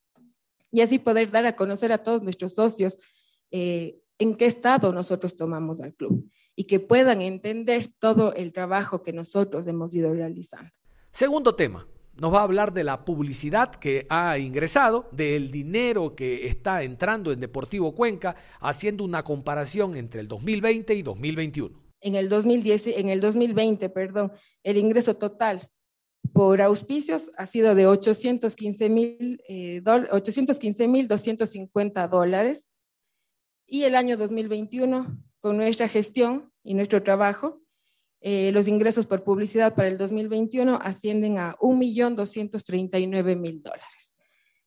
y 0.72 0.80
así 0.80 0.98
poder 0.98 1.30
dar 1.30 1.46
a 1.46 1.58
conocer 1.58 1.92
a 1.92 1.98
todos 1.98 2.24
nuestros 2.24 2.54
socios 2.54 3.00
eh, 3.52 4.00
en 4.18 4.34
qué 4.38 4.46
estado 4.46 4.94
nosotros 4.94 5.36
tomamos 5.36 5.82
al 5.82 5.94
club 5.94 6.32
y 6.56 6.64
que 6.68 6.80
puedan 6.80 7.22
entender 7.22 7.90
todo 8.00 8.34
el 8.34 8.54
trabajo 8.54 9.04
que 9.04 9.12
nosotros 9.12 9.68
hemos 9.68 9.94
ido 9.94 10.14
realizando. 10.14 10.72
Segundo 11.12 11.54
tema, 11.54 11.86
nos 12.16 12.34
va 12.34 12.40
a 12.40 12.44
hablar 12.44 12.74
de 12.74 12.84
la 12.84 13.06
publicidad 13.06 13.76
que 13.76 14.06
ha 14.10 14.38
ingresado, 14.38 15.10
del 15.12 15.52
dinero 15.52 16.16
que 16.16 16.48
está 16.48 16.84
entrando 16.84 17.32
en 17.32 17.40
Deportivo 17.40 17.96
Cuenca, 17.96 18.36
haciendo 18.60 19.04
una 19.04 19.24
comparación 19.24 19.96
entre 19.96 20.22
el 20.22 20.28
2020 20.28 20.94
y 20.94 21.02
2021. 21.02 21.84
En 22.02 22.16
el, 22.16 22.30
2010, 22.30 22.88
en 22.88 23.10
el 23.10 23.22
2020, 23.22 23.90
perdón, 23.90 24.32
el 24.64 24.78
ingreso 24.78 25.16
total 25.16 25.70
por 26.34 26.62
auspicios 26.62 27.32
ha 27.38 27.46
sido 27.46 27.76
de 27.76 27.88
815 27.88 28.90
mil 28.90 29.42
eh, 29.48 29.82
250 29.82 32.08
dólares 32.08 32.68
y 33.66 33.84
el 33.84 33.96
año 33.96 34.18
2021 34.18 35.18
con 35.40 35.58
nuestra 35.58 35.88
gestión 35.88 36.52
y 36.64 36.76
nuestro 36.76 37.02
trabajo 37.04 37.63
eh, 38.26 38.54
los 38.54 38.70
ingresos 38.70 39.06
por 39.06 39.26
publicidad 39.26 39.76
para 39.76 39.90
el 39.90 39.98
2021 39.98 40.80
ascienden 40.82 41.40
a 41.40 41.58
1.239.000 41.58 43.62
dólares. 43.62 44.16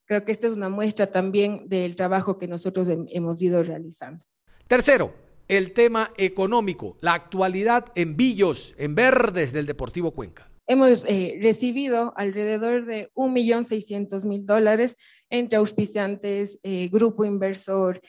Creo 0.04 0.26
que 0.26 0.32
esta 0.32 0.46
es 0.46 0.52
una 0.52 0.68
muestra 0.68 1.06
también 1.06 1.66
del 1.66 1.96
trabajo 1.96 2.36
que 2.36 2.48
nosotros 2.48 2.86
hemos 3.08 3.40
ido 3.40 3.62
realizando. 3.62 4.22
Tercero, 4.66 5.14
el 5.48 5.72
tema 5.72 6.12
económico, 6.18 6.98
la 7.00 7.14
actualidad 7.14 7.86
en 7.94 8.18
billos, 8.18 8.75
en 8.76 8.94
verdes 8.94 9.54
del 9.54 9.64
Deportivo 9.64 10.10
Cuenca. 10.10 10.50
Hemos 10.66 11.06
eh, 11.08 11.38
recibido 11.40 12.12
alrededor 12.14 12.84
de 12.84 13.10
1.600.000 13.14 14.44
dólares 14.44 14.96
entre 15.30 15.56
auspiciantes, 15.56 16.58
eh, 16.62 16.90
grupo 16.92 17.25
inversor, 17.25 18.02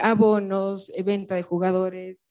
abonos, 0.00 0.92
venta 1.04 1.34
de 1.34 1.42
jugadores, 1.42 2.21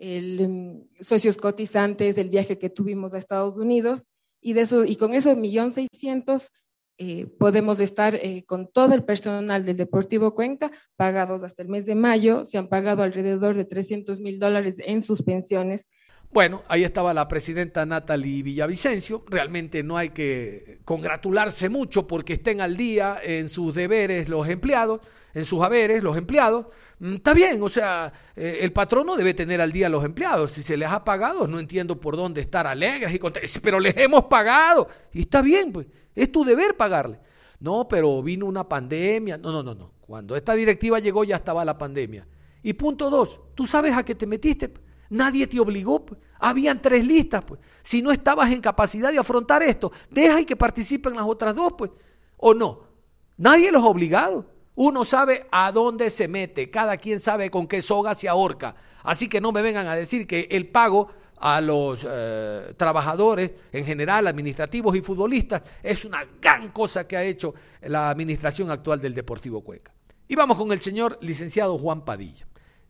el, 0.00 0.40
em, 0.40 0.84
socios 1.00 1.36
cotizantes 1.36 2.16
del 2.16 2.30
viaje 2.30 2.58
que 2.58 2.70
tuvimos 2.70 3.14
a 3.14 3.18
Estados 3.18 3.56
Unidos 3.56 4.02
y, 4.40 4.52
de 4.52 4.62
eso, 4.62 4.84
y 4.84 4.96
con 4.96 5.14
esos 5.14 5.36
millón 5.36 5.72
seiscientos 5.72 6.50
eh, 7.00 7.26
podemos 7.38 7.78
estar 7.78 8.16
eh, 8.16 8.44
con 8.44 8.66
todo 8.66 8.92
el 8.94 9.04
personal 9.04 9.64
del 9.64 9.76
Deportivo 9.76 10.34
Cuenca 10.34 10.72
pagados 10.96 11.44
hasta 11.44 11.62
el 11.62 11.68
mes 11.68 11.86
de 11.86 11.94
mayo. 11.94 12.44
Se 12.44 12.58
han 12.58 12.68
pagado 12.68 13.04
alrededor 13.04 13.56
de 13.56 13.64
300 13.64 14.20
mil 14.20 14.40
dólares 14.40 14.76
en 14.78 15.02
sus 15.02 15.22
pensiones. 15.22 15.86
Bueno, 16.30 16.62
ahí 16.68 16.84
estaba 16.84 17.14
la 17.14 17.26
presidenta 17.26 17.86
Natalie 17.86 18.42
Villavicencio. 18.42 19.24
Realmente 19.28 19.82
no 19.82 19.96
hay 19.96 20.10
que 20.10 20.80
congratularse 20.84 21.70
mucho 21.70 22.06
porque 22.06 22.34
estén 22.34 22.60
al 22.60 22.76
día 22.76 23.18
en 23.22 23.48
sus 23.48 23.74
deberes 23.74 24.28
los 24.28 24.46
empleados, 24.46 25.00
en 25.32 25.46
sus 25.46 25.62
haberes 25.62 26.02
los 26.02 26.18
empleados. 26.18 26.66
Mm, 26.98 27.14
está 27.14 27.32
bien, 27.32 27.62
o 27.62 27.68
sea, 27.70 28.12
eh, 28.36 28.58
el 28.60 28.72
patrono 28.74 29.16
debe 29.16 29.32
tener 29.32 29.62
al 29.62 29.72
día 29.72 29.88
los 29.88 30.04
empleados. 30.04 30.52
Si 30.52 30.62
se 30.62 30.76
les 30.76 30.90
ha 30.90 31.02
pagado, 31.02 31.48
no 31.48 31.58
entiendo 31.58 31.98
por 31.98 32.14
dónde 32.14 32.42
estar 32.42 32.66
alegres 32.66 33.14
y 33.14 33.18
contentos, 33.18 33.58
pero 33.62 33.80
les 33.80 33.96
hemos 33.96 34.24
pagado. 34.24 34.86
Y 35.12 35.20
está 35.20 35.40
bien, 35.40 35.72
pues, 35.72 35.86
es 36.14 36.30
tu 36.30 36.44
deber 36.44 36.76
pagarle. 36.76 37.18
No, 37.60 37.88
pero 37.88 38.22
vino 38.22 38.44
una 38.44 38.68
pandemia. 38.68 39.38
No, 39.38 39.50
no, 39.50 39.62
no, 39.62 39.74
no. 39.74 39.92
Cuando 40.02 40.36
esta 40.36 40.52
directiva 40.52 40.98
llegó 40.98 41.24
ya 41.24 41.36
estaba 41.36 41.64
la 41.64 41.78
pandemia. 41.78 42.26
Y 42.62 42.74
punto 42.74 43.08
dos, 43.08 43.40
¿tú 43.54 43.66
sabes 43.66 43.94
a 43.94 44.04
qué 44.04 44.14
te 44.14 44.26
metiste? 44.26 44.87
Nadie 45.10 45.46
te 45.46 45.60
obligó. 45.60 46.04
Pues. 46.04 46.20
Habían 46.38 46.80
tres 46.80 47.06
listas, 47.06 47.44
pues. 47.44 47.60
Si 47.82 48.02
no 48.02 48.10
estabas 48.10 48.52
en 48.52 48.60
capacidad 48.60 49.12
de 49.12 49.18
afrontar 49.18 49.62
esto, 49.62 49.92
deja 50.10 50.40
y 50.40 50.44
que 50.44 50.56
participen 50.56 51.14
las 51.14 51.24
otras 51.24 51.54
dos, 51.54 51.74
pues. 51.76 51.90
¿O 52.36 52.54
no? 52.54 52.82
Nadie 53.36 53.72
los 53.72 53.82
ha 53.82 53.86
obligado. 53.86 54.46
Uno 54.74 55.04
sabe 55.04 55.46
a 55.50 55.72
dónde 55.72 56.08
se 56.10 56.28
mete, 56.28 56.70
cada 56.70 56.96
quien 56.96 57.18
sabe 57.18 57.50
con 57.50 57.66
qué 57.66 57.82
soga 57.82 58.14
se 58.14 58.28
ahorca. 58.28 58.76
Así 59.02 59.28
que 59.28 59.40
no 59.40 59.50
me 59.50 59.62
vengan 59.62 59.86
a 59.88 59.96
decir 59.96 60.26
que 60.26 60.46
el 60.50 60.68
pago 60.68 61.08
a 61.40 61.60
los 61.60 62.06
eh, 62.08 62.74
trabajadores 62.76 63.52
en 63.72 63.84
general, 63.84 64.26
administrativos 64.26 64.94
y 64.96 65.00
futbolistas, 65.00 65.62
es 65.82 66.04
una 66.04 66.24
gran 66.40 66.70
cosa 66.70 67.06
que 67.06 67.16
ha 67.16 67.24
hecho 67.24 67.54
la 67.82 68.10
administración 68.10 68.70
actual 68.70 69.00
del 69.00 69.14
Deportivo 69.14 69.62
Cuenca. 69.62 69.92
Y 70.28 70.34
vamos 70.34 70.58
con 70.58 70.70
el 70.72 70.80
señor 70.80 71.18
licenciado 71.22 71.78
Juan 71.78 72.04
Padilla. 72.04 72.46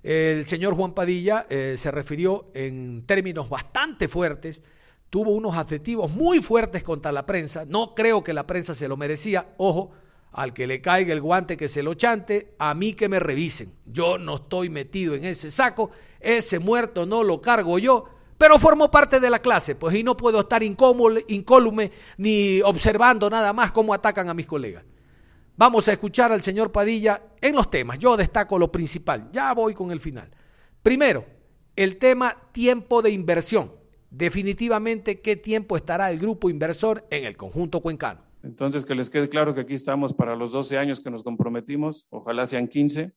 El 0.09 0.47
señor 0.47 0.75
Juan 0.75 0.95
Padilla 0.95 1.45
eh, 1.51 1.77
se 1.77 1.91
refirió 1.91 2.47
en 2.55 3.05
términos 3.05 3.51
bastante 3.51 4.09
fuertes, 4.09 4.63
tuvo 5.11 5.33
unos 5.33 5.55
adjetivos 5.55 6.11
muy 6.11 6.41
fuertes 6.41 6.83
contra 6.83 7.13
la 7.13 7.27
prensa, 7.27 7.67
no 7.67 7.95
creo 7.95 8.25
que 8.25 8.33
la 8.33 8.47
prensa 8.47 8.75
se 8.75 8.89
lo 8.89 8.97
merecía, 8.97 9.53
ojo, 9.59 9.91
al 10.33 10.55
que 10.55 10.67
le 10.67 10.81
caiga 10.81 11.13
el 11.13 11.21
guante 11.21 11.59
que 11.59 11.69
se 11.69 11.83
lo 11.83 11.93
chante, 11.93 12.55
a 12.59 12.73
mí 12.73 12.95
que 12.95 13.11
me 13.11 13.21
revisen. 13.21 13.75
Yo 13.85 14.17
no 14.17 14.37
estoy 14.37 14.71
metido 14.71 15.15
en 15.15 15.27
ese 15.27 15.51
saco, 15.51 15.91
ese 16.21 16.59
muerto 16.59 17.05
no 17.05 17.23
lo 17.23 17.43
cargo 17.43 17.79
yo, 17.79 18.07
pero 18.39 18.59
formo 18.59 18.91
parte 18.91 19.21
de 19.21 19.29
la 19.29 19.41
clase, 19.41 19.75
pues 19.75 19.95
y 19.95 20.03
no 20.03 20.17
puedo 20.17 20.41
estar 20.41 20.63
incólume 20.63 21.93
ni 22.17 22.63
observando 22.63 23.29
nada 23.29 23.53
más 23.53 23.73
cómo 23.73 23.93
atacan 23.93 24.31
a 24.31 24.33
mis 24.33 24.47
colegas. 24.47 24.85
Vamos 25.59 25.89
a 25.89 25.93
escuchar 25.93 26.31
al 26.31 26.41
señor 26.41 26.71
Padilla 26.71 27.21
en 27.41 27.57
los 27.57 27.69
temas. 27.69 27.99
Yo 27.99 28.17
destaco 28.17 28.61
lo 28.61 28.71
principal, 28.71 29.29
ya 29.33 29.53
voy 29.55 29.75
con 29.75 29.91
el 29.91 29.99
final. 29.99 30.31
Primero, 30.85 31.27
el 31.75 31.97
tema 31.97 32.37
tiempo 32.53 33.03
de 33.03 33.11
inversión. 33.11 33.73
Definitivamente, 34.09 35.21
¿qué 35.21 35.35
tiempo 35.35 35.77
estará 35.77 36.13
el 36.13 36.21
grupo 36.21 36.49
inversor 36.49 37.05
en 37.11 37.25
el 37.25 37.37
conjunto 37.37 37.81
cuencano? 37.81 38.21
Entonces, 38.45 38.85
que 38.85 38.95
les 38.95 39.11
quede 39.11 39.29
claro 39.29 39.53
que 39.53 39.63
aquí 39.63 39.75
estamos 39.75 40.15
para 40.15 40.37
los 40.37 40.53
12 40.53 40.79
años 40.79 41.01
que 41.01 41.11
nos 41.11 41.25
comprometimos, 41.25 42.07
ojalá 42.11 42.47
sean 42.47 42.69
15, 42.69 43.11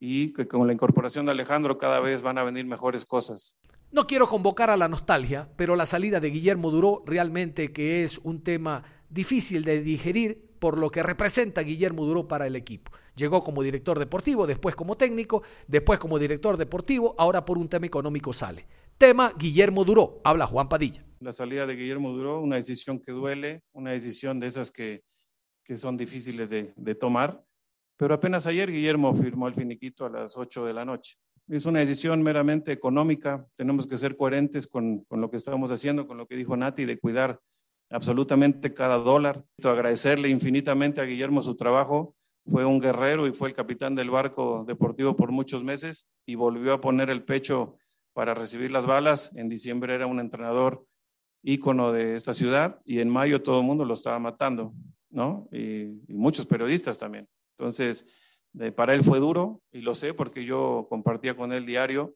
y 0.00 0.32
que 0.32 0.48
con 0.48 0.66
la 0.66 0.72
incorporación 0.72 1.26
de 1.26 1.32
Alejandro 1.32 1.76
cada 1.76 2.00
vez 2.00 2.22
van 2.22 2.38
a 2.38 2.44
venir 2.44 2.64
mejores 2.64 3.04
cosas. 3.04 3.54
No 3.92 4.06
quiero 4.06 4.28
convocar 4.28 4.70
a 4.70 4.78
la 4.78 4.88
nostalgia, 4.88 5.50
pero 5.56 5.76
la 5.76 5.84
salida 5.84 6.20
de 6.20 6.30
Guillermo 6.30 6.70
Duró 6.70 7.02
realmente 7.04 7.70
que 7.70 8.02
es 8.02 8.16
un 8.16 8.42
tema 8.42 8.82
difícil 9.10 9.62
de 9.62 9.82
digerir 9.82 10.45
por 10.66 10.78
lo 10.78 10.90
que 10.90 11.00
representa 11.00 11.60
Guillermo 11.60 12.04
Duró 12.04 12.26
para 12.26 12.44
el 12.44 12.56
equipo. 12.56 12.90
Llegó 13.14 13.44
como 13.44 13.62
director 13.62 14.00
deportivo, 14.00 14.48
después 14.48 14.74
como 14.74 14.96
técnico, 14.96 15.44
después 15.68 16.00
como 16.00 16.18
director 16.18 16.56
deportivo, 16.56 17.14
ahora 17.18 17.44
por 17.44 17.56
un 17.56 17.68
tema 17.68 17.86
económico 17.86 18.32
sale. 18.32 18.66
Tema 18.98 19.32
Guillermo 19.38 19.84
Duró, 19.84 20.20
habla 20.24 20.44
Juan 20.48 20.68
Padilla. 20.68 21.06
La 21.20 21.32
salida 21.32 21.68
de 21.68 21.76
Guillermo 21.76 22.10
Duró, 22.10 22.40
una 22.40 22.56
decisión 22.56 22.98
que 22.98 23.12
duele, 23.12 23.62
una 23.74 23.92
decisión 23.92 24.40
de 24.40 24.48
esas 24.48 24.72
que, 24.72 25.04
que 25.62 25.76
son 25.76 25.96
difíciles 25.96 26.50
de, 26.50 26.72
de 26.74 26.94
tomar, 26.96 27.44
pero 27.96 28.12
apenas 28.14 28.44
ayer 28.48 28.68
Guillermo 28.68 29.14
firmó 29.14 29.46
el 29.46 29.54
finiquito 29.54 30.04
a 30.04 30.10
las 30.10 30.36
8 30.36 30.66
de 30.66 30.74
la 30.74 30.84
noche. 30.84 31.14
Es 31.46 31.66
una 31.66 31.78
decisión 31.78 32.24
meramente 32.24 32.72
económica, 32.72 33.46
tenemos 33.54 33.86
que 33.86 33.96
ser 33.98 34.16
coherentes 34.16 34.66
con, 34.66 35.04
con, 35.04 35.20
lo 35.20 35.30
que 35.30 35.36
estamos 35.36 35.70
haciendo, 35.70 36.08
con 36.08 36.16
lo 36.16 36.26
que 36.26 36.34
dijo 36.34 36.56
Nati, 36.56 36.86
de 36.86 36.98
cuidar 36.98 37.38
absolutamente 37.90 38.74
cada 38.74 38.98
dólar. 38.98 39.44
Agradecerle 39.62 40.28
infinitamente 40.28 41.00
a 41.00 41.04
Guillermo 41.04 41.42
su 41.42 41.56
trabajo, 41.56 42.14
fue 42.46 42.64
un 42.64 42.80
guerrero 42.80 43.26
y 43.26 43.32
fue 43.32 43.48
el 43.48 43.54
capitán 43.54 43.94
del 43.94 44.10
barco 44.10 44.64
deportivo 44.66 45.16
por 45.16 45.32
muchos 45.32 45.64
meses 45.64 46.06
y 46.26 46.36
volvió 46.36 46.74
a 46.74 46.80
poner 46.80 47.10
el 47.10 47.24
pecho 47.24 47.76
para 48.12 48.34
recibir 48.34 48.70
las 48.70 48.86
balas. 48.86 49.32
En 49.34 49.48
diciembre 49.48 49.94
era 49.94 50.06
un 50.06 50.20
entrenador 50.20 50.86
ícono 51.42 51.92
de 51.92 52.14
esta 52.14 52.34
ciudad 52.34 52.80
y 52.84 53.00
en 53.00 53.10
mayo 53.10 53.42
todo 53.42 53.60
el 53.60 53.66
mundo 53.66 53.84
lo 53.84 53.94
estaba 53.94 54.18
matando, 54.18 54.74
¿no? 55.10 55.48
Y, 55.52 56.02
muchos 56.08 56.46
periodistas 56.46 56.98
también. 56.98 57.28
Entonces, 57.58 58.06
para 58.74 58.94
él 58.94 59.02
fue 59.02 59.18
duro 59.18 59.60
y 59.72 59.80
lo 59.80 59.94
sé 59.94 60.14
porque 60.14 60.44
yo 60.44 60.86
compartía 60.88 61.36
con 61.36 61.52
él 61.52 61.66
diario 61.66 62.14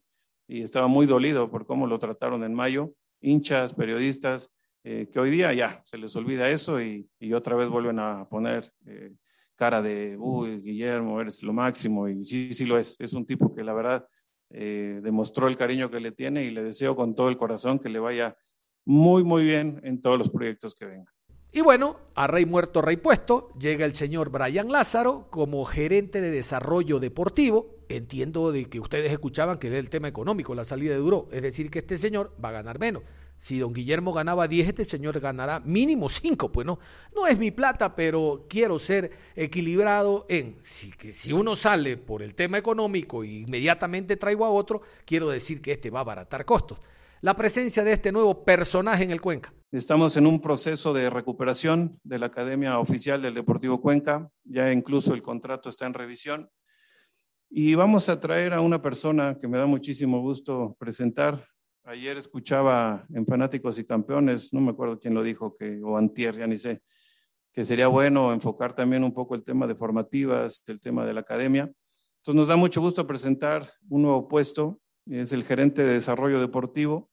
y 0.48 0.62
estaba 0.62 0.86
muy 0.86 1.06
dolido 1.06 1.50
por 1.50 1.66
cómo 1.66 1.86
lo 1.86 1.98
trataron 1.98 2.44
en 2.44 2.54
mayo, 2.54 2.92
hinchas, 3.20 3.74
periodistas, 3.74 4.50
eh, 4.82 5.08
que 5.12 5.20
hoy 5.20 5.30
día 5.30 5.52
ya 5.52 5.82
se 5.84 5.98
les 5.98 6.14
olvida 6.16 6.48
eso 6.48 6.80
y, 6.80 7.08
otra 7.34 7.54
vez 7.56 7.68
vuelven 7.68 7.98
a 7.98 8.28
poner 8.28 8.72
eh, 8.86 9.12
cara 9.54 9.82
de, 9.82 10.16
uy, 10.18 10.60
Guillermo, 10.60 11.20
eres 11.20 11.42
lo 11.42 11.52
máximo 11.52 12.08
y 12.08 12.24
sí, 12.24 12.52
sí 12.54 12.64
lo 12.64 12.78
es, 12.78 12.96
es 12.98 13.12
un 13.12 13.26
tipo 13.26 13.52
que 13.52 13.62
la 13.62 13.74
verdad 13.74 14.06
eh, 14.48 15.00
demostró 15.02 15.48
el 15.48 15.56
cariño 15.56 15.90
que 15.90 16.00
le 16.00 16.12
tiene 16.12 16.44
y 16.44 16.50
le 16.50 16.62
deseo 16.62 16.96
con 16.96 17.14
todo 17.14 17.28
el 17.28 17.36
corazón 17.36 17.78
que 17.78 17.88
le 17.88 17.98
vaya 17.98 18.36
muy, 18.84 19.22
muy 19.22 19.44
bien 19.44 19.80
en 19.84 20.00
todos 20.00 20.18
los 20.18 20.30
proyectos 20.30 20.74
que 20.74 20.86
vengan. 20.86 21.14
Y 21.52 21.62
bueno, 21.62 21.96
a 22.14 22.26
Rey 22.26 22.46
Muerto, 22.46 22.80
Rey 22.80 22.96
Puesto, 22.96 23.48
llega 23.58 23.84
el 23.84 23.94
señor 23.94 24.30
Brian 24.30 24.70
Lázaro 24.70 25.28
como 25.30 25.64
gerente 25.64 26.20
de 26.20 26.30
desarrollo 26.30 27.00
deportivo. 27.00 27.76
Entiendo 27.88 28.52
de 28.52 28.66
que 28.66 28.78
ustedes 28.78 29.10
escuchaban 29.10 29.58
que 29.58 29.66
era 29.66 29.78
el 29.78 29.90
tema 29.90 30.06
económico, 30.06 30.54
la 30.54 30.64
salida 30.64 30.92
de 30.92 31.00
Duro. 31.00 31.28
Es 31.32 31.42
decir, 31.42 31.68
que 31.70 31.80
este 31.80 31.98
señor 31.98 32.36
va 32.42 32.50
a 32.50 32.52
ganar 32.52 32.78
menos. 32.78 33.02
Si 33.40 33.58
don 33.58 33.72
Guillermo 33.72 34.12
ganaba 34.12 34.46
10, 34.46 34.68
este 34.68 34.84
señor 34.84 35.18
ganará 35.18 35.60
mínimo 35.60 36.10
5. 36.10 36.52
Pues 36.52 36.66
no, 36.66 36.78
no 37.16 37.26
es 37.26 37.38
mi 37.38 37.50
plata, 37.50 37.96
pero 37.96 38.44
quiero 38.50 38.78
ser 38.78 39.12
equilibrado 39.34 40.26
en, 40.28 40.58
si, 40.62 40.90
que 40.90 41.14
si 41.14 41.32
uno 41.32 41.56
sale 41.56 41.96
por 41.96 42.20
el 42.20 42.34
tema 42.34 42.58
económico 42.58 43.24
e 43.24 43.28
inmediatamente 43.28 44.18
traigo 44.18 44.44
a 44.44 44.50
otro, 44.50 44.82
quiero 45.06 45.30
decir 45.30 45.62
que 45.62 45.72
este 45.72 45.88
va 45.88 46.00
a 46.00 46.02
abaratar 46.02 46.44
costos. 46.44 46.80
La 47.22 47.34
presencia 47.34 47.82
de 47.82 47.92
este 47.92 48.12
nuevo 48.12 48.44
personaje 48.44 49.04
en 49.04 49.10
el 49.10 49.22
Cuenca. 49.22 49.54
Estamos 49.72 50.18
en 50.18 50.26
un 50.26 50.42
proceso 50.42 50.92
de 50.92 51.08
recuperación 51.08 51.98
de 52.04 52.18
la 52.18 52.26
Academia 52.26 52.78
Oficial 52.78 53.22
del 53.22 53.32
Deportivo 53.32 53.80
Cuenca, 53.80 54.30
ya 54.44 54.70
incluso 54.70 55.14
el 55.14 55.22
contrato 55.22 55.70
está 55.70 55.86
en 55.86 55.94
revisión. 55.94 56.50
Y 57.48 57.74
vamos 57.74 58.10
a 58.10 58.20
traer 58.20 58.52
a 58.52 58.60
una 58.60 58.82
persona 58.82 59.38
que 59.40 59.48
me 59.48 59.56
da 59.56 59.64
muchísimo 59.64 60.20
gusto 60.20 60.76
presentar. 60.78 61.48
Ayer 61.84 62.18
escuchaba 62.18 63.06
en 63.14 63.26
Fanáticos 63.26 63.78
y 63.78 63.84
Campeones, 63.84 64.52
no 64.52 64.60
me 64.60 64.70
acuerdo 64.70 65.00
quién 65.00 65.14
lo 65.14 65.22
dijo, 65.22 65.56
que, 65.56 65.80
o 65.82 65.96
Antier, 65.96 66.36
ya 66.36 66.46
ni 66.46 66.58
sé, 66.58 66.82
que 67.52 67.64
sería 67.64 67.88
bueno 67.88 68.34
enfocar 68.34 68.74
también 68.74 69.02
un 69.02 69.14
poco 69.14 69.34
el 69.34 69.42
tema 69.42 69.66
de 69.66 69.74
formativas, 69.74 70.62
el 70.66 70.78
tema 70.78 71.06
de 71.06 71.14
la 71.14 71.20
academia. 71.20 71.72
Entonces 72.18 72.34
nos 72.34 72.48
da 72.48 72.56
mucho 72.56 72.82
gusto 72.82 73.06
presentar 73.06 73.66
un 73.88 74.02
nuevo 74.02 74.28
puesto, 74.28 74.78
es 75.06 75.32
el 75.32 75.42
gerente 75.42 75.82
de 75.82 75.94
desarrollo 75.94 76.38
deportivo. 76.38 77.10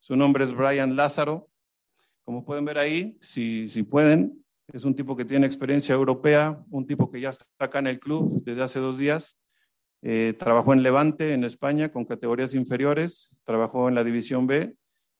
Su 0.00 0.16
nombre 0.16 0.44
es 0.44 0.54
Brian 0.54 0.96
Lázaro. 0.96 1.48
Como 2.24 2.44
pueden 2.44 2.64
ver 2.64 2.78
ahí, 2.78 3.16
si, 3.20 3.68
si 3.68 3.84
pueden, 3.84 4.44
es 4.72 4.84
un 4.84 4.94
tipo 4.94 5.16
que 5.16 5.24
tiene 5.24 5.46
experiencia 5.46 5.94
europea, 5.94 6.62
un 6.68 6.84
tipo 6.84 7.10
que 7.10 7.20
ya 7.20 7.30
está 7.30 7.46
acá 7.58 7.78
en 7.78 7.86
el 7.86 8.00
club 8.00 8.42
desde 8.44 8.62
hace 8.62 8.80
dos 8.80 8.98
días. 8.98 9.39
Eh, 10.02 10.34
trabajó 10.38 10.72
en 10.72 10.82
Levante, 10.82 11.34
en 11.34 11.44
España, 11.44 11.92
con 11.92 12.04
categorías 12.04 12.54
inferiores, 12.54 13.36
trabajó 13.44 13.88
en 13.88 13.94
la 13.94 14.04
División 14.04 14.46
B 14.46 14.74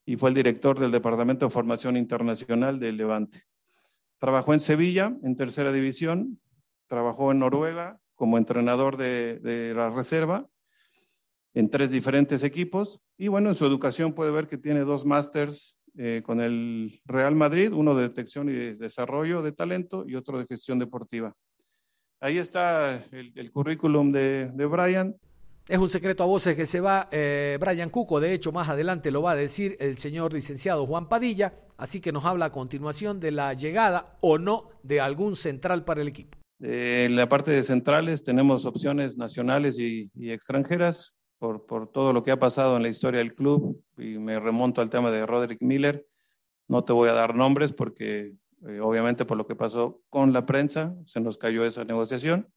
y 0.05 0.17
fue 0.17 0.29
el 0.29 0.35
director 0.35 0.79
del 0.79 0.91
Departamento 0.91 1.45
de 1.45 1.51
Formación 1.51 1.97
Internacional 1.97 2.79
de 2.79 2.91
Levante. 2.91 3.43
Trabajó 4.17 4.53
en 4.53 4.59
Sevilla, 4.59 5.15
en 5.23 5.35
tercera 5.35 5.71
división, 5.71 6.39
trabajó 6.87 7.31
en 7.31 7.39
Noruega 7.39 7.99
como 8.15 8.37
entrenador 8.37 8.97
de, 8.97 9.73
la 9.75 9.89
reserva 9.89 10.47
en 11.53 11.69
tres 11.69 11.91
diferentes 11.91 12.43
equipos 12.43 13.01
y 13.17 13.27
bueno, 13.27 13.49
en 13.49 13.55
su 13.55 13.65
educación 13.65 14.13
puede 14.13 14.31
ver 14.31 14.47
que 14.47 14.57
tiene 14.57 14.81
dos 14.81 15.05
másters 15.05 15.77
eh, 15.97 16.21
con 16.23 16.39
el 16.39 17.01
Real 17.05 17.35
Madrid, 17.35 17.73
uno 17.73 17.93
de 17.95 18.03
detección 18.03 18.49
y 18.49 18.53
de 18.53 18.75
desarrollo 18.75 19.41
de 19.41 19.51
talento 19.51 20.05
y 20.07 20.15
otro 20.15 20.39
de 20.39 20.45
gestión 20.45 20.79
deportiva. 20.79 21.35
Ahí 22.23 22.37
está 22.37 23.03
el, 23.11 23.33
el 23.35 23.51
currículum 23.51 24.11
de, 24.11 24.51
de, 24.53 24.65
Brian. 24.67 25.15
Es 25.67 25.79
un 25.79 25.89
secreto 25.89 26.21
a 26.21 26.27
voces 26.27 26.55
que 26.55 26.67
se 26.67 26.79
va 26.79 27.09
eh, 27.11 27.57
Brian 27.59 27.89
Cuco, 27.89 28.19
de 28.19 28.33
hecho 28.33 28.51
más 28.51 28.69
adelante 28.69 29.09
lo 29.09 29.23
va 29.23 29.31
a 29.31 29.35
decir 29.35 29.75
el 29.79 29.97
señor 29.97 30.31
licenciado 30.31 30.85
Juan 30.85 31.09
Padilla, 31.09 31.53
así 31.77 31.99
que 31.99 32.11
nos 32.11 32.23
habla 32.25 32.45
a 32.45 32.51
continuación 32.51 33.19
de 33.19 33.31
la 33.31 33.55
llegada 33.55 34.17
o 34.21 34.37
no 34.37 34.69
de 34.83 35.01
algún 35.01 35.35
central 35.35 35.83
para 35.83 36.01
el 36.01 36.09
equipo. 36.09 36.37
Eh, 36.61 37.05
en 37.07 37.15
la 37.15 37.27
parte 37.27 37.49
de 37.49 37.63
centrales 37.63 38.23
tenemos 38.23 38.67
opciones 38.67 39.17
nacionales 39.17 39.79
y, 39.79 40.11
y 40.13 40.31
extranjeras 40.31 41.15
por, 41.39 41.65
por, 41.65 41.91
todo 41.91 42.13
lo 42.13 42.21
que 42.21 42.29
ha 42.29 42.37
pasado 42.37 42.77
en 42.77 42.83
la 42.83 42.89
historia 42.89 43.17
del 43.17 43.33
club 43.33 43.83
y 43.97 44.19
me 44.19 44.39
remonto 44.39 44.81
al 44.81 44.91
tema 44.91 45.09
de 45.09 45.25
Roderick 45.25 45.61
Miller. 45.63 46.05
No 46.67 46.83
te 46.83 46.93
voy 46.93 47.09
a 47.09 47.13
dar 47.13 47.33
nombres 47.33 47.73
porque 47.73 48.33
eh, 48.67 48.79
obviamente 48.79 49.25
por 49.25 49.37
lo 49.37 49.47
que 49.47 49.55
pasó 49.55 50.01
con 50.09 50.33
la 50.33 50.45
prensa 50.45 50.95
se 51.05 51.19
nos 51.19 51.37
cayó 51.37 51.65
esa 51.65 51.83
negociación. 51.83 52.47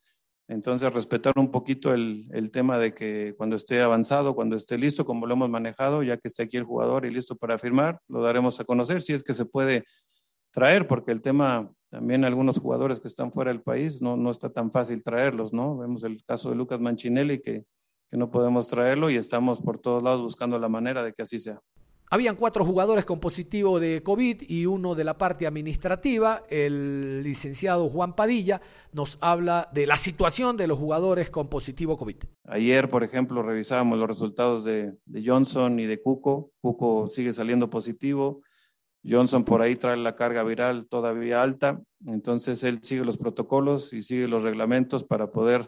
Entonces 0.47 0.93
respetar 0.93 1.33
un 1.39 1.51
poquito 1.51 1.95
el, 1.95 2.29
el, 2.33 2.51
tema 2.51 2.77
de 2.79 2.93
que 2.93 3.35
cuando 3.39 3.57
esté 3.57 3.81
avanzado, 3.81 4.35
cuando 4.35 4.57
esté 4.57 4.77
listo, 4.77 5.07
como 5.07 5.27
lo 5.27 5.35
hemos 5.35 5.49
manejado, 5.49 6.03
ya 6.03 6.19
que 6.19 6.29
esté 6.29 6.43
aquí 6.43 6.59
el 6.59 6.65
jugador 6.65 7.07
y 7.07 7.11
listo 7.11 7.35
para 7.35 7.59
firmar, 7.59 7.99
lo 8.09 8.23
daremos 8.23 8.61
a 8.61 8.65
conocer 8.65 9.01
si 9.01 9.15
es 9.15 9.23
que 9.23 9.33
se 9.33 9.47
puede 9.47 9.85
traer, 10.51 10.87
porque 10.87 11.13
el 11.13 11.23
tema 11.23 11.71
también 11.89 12.25
algunos 12.25 12.59
jugadores 12.59 13.01
que 13.01 13.09
están 13.09 13.33
fuera 13.33 13.53
del 13.53 13.63
país 13.63 14.03
no, 14.03 14.17
no 14.17 14.31
está 14.31 14.51
tan 14.51 14.71
fácil 14.71 15.03
traerlos, 15.03 15.55
¿no? 15.55 15.79
Vemos 15.79 16.05
el 16.05 16.23
caso 16.25 16.51
de 16.51 16.57
Lucas 16.57 16.81
Manchinelli 16.81 17.41
que 17.41 17.65
que 18.15 18.19
no 18.19 18.31
podemos 18.31 18.69
traerlo 18.69 19.11
y 19.11 19.17
estamos 19.17 19.61
por 19.61 19.81
todos 19.81 20.01
lados 20.01 20.23
buscando 20.23 20.57
la 20.59 20.69
manera 20.69 21.03
de 21.03 21.13
que 21.13 21.23
así 21.23 21.41
sea. 21.41 21.61
Habían 22.15 22.37
cuatro 22.37 22.65
jugadores 22.65 23.05
con 23.05 23.19
positivo 23.19 23.81
de 23.81 24.01
COVID 24.05 24.43
y 24.49 24.67
uno 24.67 24.95
de 24.95 25.03
la 25.03 25.19
parte 25.19 25.49
administrativa. 25.49 26.45
El 26.49 27.25
licenciado 27.25 27.91
Juan 27.91 28.15
Padilla 28.15 28.61
nos 28.93 29.19
habla 29.21 29.69
de 29.73 29.89
la 29.89 29.97
situación 29.97 30.57
de 30.57 30.69
los 30.69 30.79
jugadores 30.79 31.29
con 31.29 31.49
positivo 31.49 31.97
COVID. 31.99 32.19
Ayer, 32.45 32.89
por 32.89 33.03
ejemplo, 33.03 33.43
revisábamos 33.43 33.99
los 33.99 34.07
resultados 34.07 34.65
de, 34.65 34.95
Johnson 35.25 35.81
y 35.81 35.87
de 35.87 36.01
Cuco. 36.01 36.53
Cuco 36.61 37.09
sigue 37.09 37.33
saliendo 37.33 37.69
positivo. 37.69 38.43
Johnson 39.05 39.43
por 39.43 39.61
ahí 39.61 39.75
trae 39.75 39.97
la 39.97 40.15
carga 40.15 40.45
viral 40.45 40.87
todavía 40.89 41.43
alta. 41.43 41.83
Entonces 42.07 42.63
él 42.63 42.79
sigue 42.85 43.05
los 43.05 43.19
protocolos 43.19 43.93
y 43.93 44.03
sigue 44.03 44.29
los 44.29 44.45
reglamentos 44.45 45.03
para 45.03 45.33
poder 45.33 45.67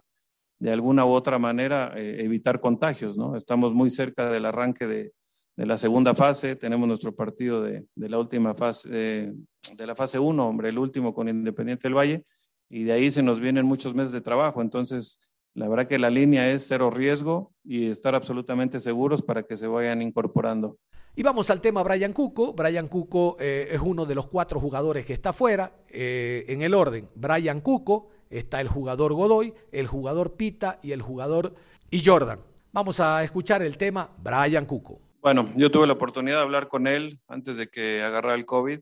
de 0.61 0.71
alguna 0.71 1.05
u 1.07 1.09
otra 1.09 1.41
manera 1.41 1.93
eh, 1.97 2.19
evitar 2.21 2.61
contagios, 2.61 3.17
¿no? 3.17 3.35
Estamos 3.35 3.75
muy 3.75 3.91
cerca 3.91 4.31
del 4.31 4.47
arranque 4.47 4.87
de, 4.87 5.13
de 5.57 5.67
la 5.67 5.79
segunda 5.79 6.15
fase, 6.15 6.55
tenemos 6.55 6.87
nuestro 6.87 7.15
partido 7.15 7.63
de, 7.63 7.87
la 7.95 8.19
última 8.19 8.55
fase, 8.55 8.89
eh, 8.93 9.33
de 9.75 9.87
la 9.87 9.95
fase 9.95 10.19
1, 10.19 10.47
hombre, 10.47 10.69
el 10.69 10.79
último 10.79 11.15
con 11.15 11.29
Independiente 11.29 11.89
del 11.89 11.97
Valle, 11.97 12.25
y 12.69 12.85
de 12.85 12.93
ahí 12.93 13.11
se 13.11 13.23
nos 13.23 13.41
vienen 13.41 13.65
muchos 13.65 13.95
meses 13.95 14.13
de 14.13 14.21
trabajo, 14.21 14.61
entonces 14.61 15.19
la 15.55 15.69
verdad 15.69 15.89
que 15.89 15.99
la 15.99 16.11
línea 16.11 16.51
es 16.51 16.67
cero 16.69 16.91
riesgo 16.91 17.55
y 17.65 17.89
estar 17.89 18.15
absolutamente 18.15 18.79
seguros 18.79 19.23
para 19.23 19.43
que 19.45 19.57
se 19.57 19.67
vayan 19.67 20.03
incorporando. 20.03 20.77
Y 21.15 21.23
vamos 21.23 21.49
al 21.49 21.63
tema 21.63 21.83
Brian 21.83 22.13
Cuco. 22.13 22.53
Brian 22.53 22.89
Cuco 22.89 23.39
eh, 23.41 23.69
es 23.71 23.81
uno 23.81 24.05
de 24.05 24.15
los 24.15 24.29
cuatro 24.29 24.61
jugadores 24.61 25.07
que 25.07 25.15
está 25.15 25.33
fuera. 25.33 25.73
Eh, 25.89 26.45
en 26.49 26.61
el 26.61 26.75
orden, 26.75 27.09
Brian 27.15 27.63
Cuco, 27.63 28.11
está 28.29 28.61
el 28.61 28.69
jugador 28.69 29.15
Godoy, 29.15 29.55
el 29.73 29.87
jugador 29.87 30.37
Pita 30.37 30.79
y 30.83 30.93
el 30.93 31.01
jugador 31.01 31.55
y 31.91 32.05
Jordan. 32.05 32.41
Vamos 32.71 33.01
a 33.01 33.25
escuchar 33.25 33.63
el 33.63 33.79
tema 33.79 34.11
Brian 34.19 34.67
Cuco. 34.67 35.06
Bueno, 35.27 35.53
yo 35.57 35.73
tuve 35.73 35.89
la 35.89 35.95
oportunidad 35.95 36.37
de 36.37 36.43
hablar 36.43 36.69
con 36.69 36.87
él 36.87 37.19
antes 37.27 37.57
de 37.57 37.67
que 37.67 38.01
agarrara 38.01 38.37
el 38.37 38.47
COVID. 38.47 38.79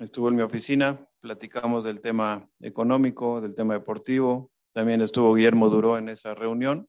Estuvo 0.00 0.28
en 0.28 0.34
mi 0.34 0.42
oficina, 0.42 1.06
platicamos 1.20 1.84
del 1.84 2.00
tema 2.00 2.50
económico, 2.58 3.40
del 3.40 3.54
tema 3.54 3.74
deportivo. 3.74 4.50
También 4.72 5.02
estuvo 5.02 5.32
Guillermo 5.34 5.68
Duró 5.68 5.96
en 5.96 6.08
esa 6.08 6.34
reunión. 6.34 6.88